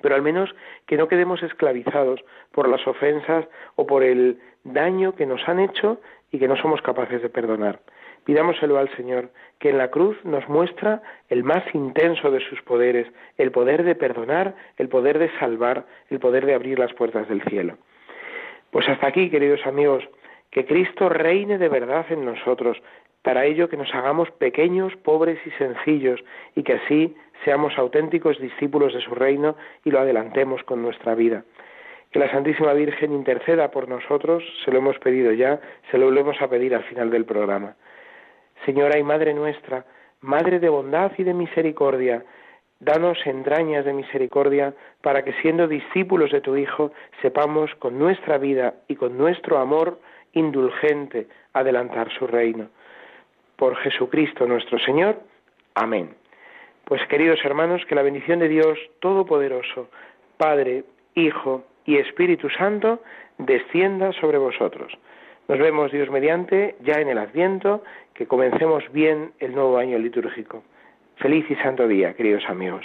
Pero 0.00 0.14
al 0.14 0.22
menos 0.22 0.54
que 0.86 0.96
no 0.96 1.08
quedemos 1.08 1.42
esclavizados 1.42 2.20
por 2.52 2.68
las 2.68 2.86
ofensas 2.86 3.46
o 3.74 3.86
por 3.86 4.04
el 4.04 4.38
daño 4.62 5.16
que 5.16 5.26
nos 5.26 5.48
han 5.48 5.58
hecho 5.58 6.00
y 6.32 6.38
que 6.38 6.48
no 6.48 6.56
somos 6.56 6.80
capaces 6.82 7.22
de 7.22 7.28
perdonar. 7.28 7.80
Pidámoselo 8.24 8.78
al 8.78 8.88
Señor, 8.96 9.30
que 9.58 9.70
en 9.70 9.78
la 9.78 9.90
cruz 9.90 10.16
nos 10.24 10.48
muestra 10.48 11.02
el 11.28 11.44
más 11.44 11.62
intenso 11.74 12.30
de 12.30 12.40
sus 12.40 12.60
poderes, 12.62 13.06
el 13.36 13.52
poder 13.52 13.84
de 13.84 13.94
perdonar, 13.94 14.54
el 14.78 14.88
poder 14.88 15.18
de 15.18 15.30
salvar, 15.38 15.84
el 16.08 16.18
poder 16.18 16.46
de 16.46 16.54
abrir 16.54 16.78
las 16.78 16.92
puertas 16.94 17.28
del 17.28 17.42
cielo. 17.42 17.76
Pues 18.70 18.88
hasta 18.88 19.08
aquí, 19.08 19.28
queridos 19.28 19.66
amigos, 19.66 20.02
que 20.50 20.64
Cristo 20.64 21.08
reine 21.08 21.58
de 21.58 21.68
verdad 21.68 22.06
en 22.10 22.24
nosotros, 22.24 22.80
para 23.22 23.44
ello 23.44 23.68
que 23.68 23.76
nos 23.76 23.92
hagamos 23.94 24.30
pequeños, 24.32 24.96
pobres 24.96 25.38
y 25.46 25.50
sencillos, 25.52 26.20
y 26.56 26.62
que 26.62 26.74
así 26.74 27.14
seamos 27.44 27.76
auténticos 27.76 28.38
discípulos 28.38 28.94
de 28.94 29.00
su 29.00 29.14
reino 29.14 29.56
y 29.84 29.90
lo 29.90 30.00
adelantemos 30.00 30.62
con 30.62 30.80
nuestra 30.82 31.14
vida. 31.14 31.44
Que 32.12 32.18
la 32.18 32.30
Santísima 32.30 32.74
Virgen 32.74 33.12
interceda 33.12 33.70
por 33.70 33.88
nosotros, 33.88 34.44
se 34.64 34.70
lo 34.70 34.78
hemos 34.78 34.98
pedido 34.98 35.32
ya, 35.32 35.60
se 35.90 35.96
lo 35.98 36.06
volvemos 36.06 36.40
a 36.42 36.48
pedir 36.48 36.74
al 36.74 36.84
final 36.84 37.10
del 37.10 37.24
programa. 37.24 37.74
Señora 38.66 38.98
y 38.98 39.02
Madre 39.02 39.32
nuestra, 39.32 39.86
Madre 40.20 40.60
de 40.60 40.68
bondad 40.68 41.10
y 41.18 41.24
de 41.24 41.34
misericordia, 41.34 42.22
danos 42.78 43.18
entrañas 43.26 43.84
de 43.84 43.92
misericordia 43.92 44.74
para 45.00 45.24
que 45.24 45.32
siendo 45.40 45.66
discípulos 45.66 46.30
de 46.30 46.40
tu 46.40 46.56
Hijo 46.56 46.92
sepamos 47.22 47.74
con 47.76 47.98
nuestra 47.98 48.38
vida 48.38 48.74
y 48.88 48.96
con 48.96 49.16
nuestro 49.16 49.58
amor 49.58 49.98
indulgente 50.32 51.26
adelantar 51.54 52.12
su 52.12 52.26
reino. 52.26 52.68
Por 53.56 53.76
Jesucristo 53.76 54.46
nuestro 54.46 54.78
Señor. 54.78 55.20
Amén. 55.74 56.14
Pues 56.84 57.00
queridos 57.08 57.40
hermanos, 57.44 57.84
que 57.86 57.94
la 57.94 58.02
bendición 58.02 58.38
de 58.38 58.48
Dios 58.48 58.78
Todopoderoso, 59.00 59.88
Padre, 60.36 60.84
Hijo 61.14 61.64
y 61.84 61.96
Espíritu 61.96 62.48
Santo, 62.50 63.02
descienda 63.38 64.12
sobre 64.12 64.38
vosotros. 64.38 64.92
Nos 65.48 65.58
vemos 65.58 65.90
Dios 65.92 66.10
mediante 66.10 66.76
ya 66.82 67.00
en 67.00 67.08
el 67.08 67.18
Adviento, 67.18 67.82
que 68.14 68.26
comencemos 68.26 68.84
bien 68.92 69.32
el 69.40 69.54
nuevo 69.54 69.78
año 69.78 69.98
litúrgico. 69.98 70.62
Feliz 71.16 71.44
y 71.50 71.56
santo 71.56 71.86
día, 71.88 72.14
queridos 72.14 72.44
amigos. 72.48 72.84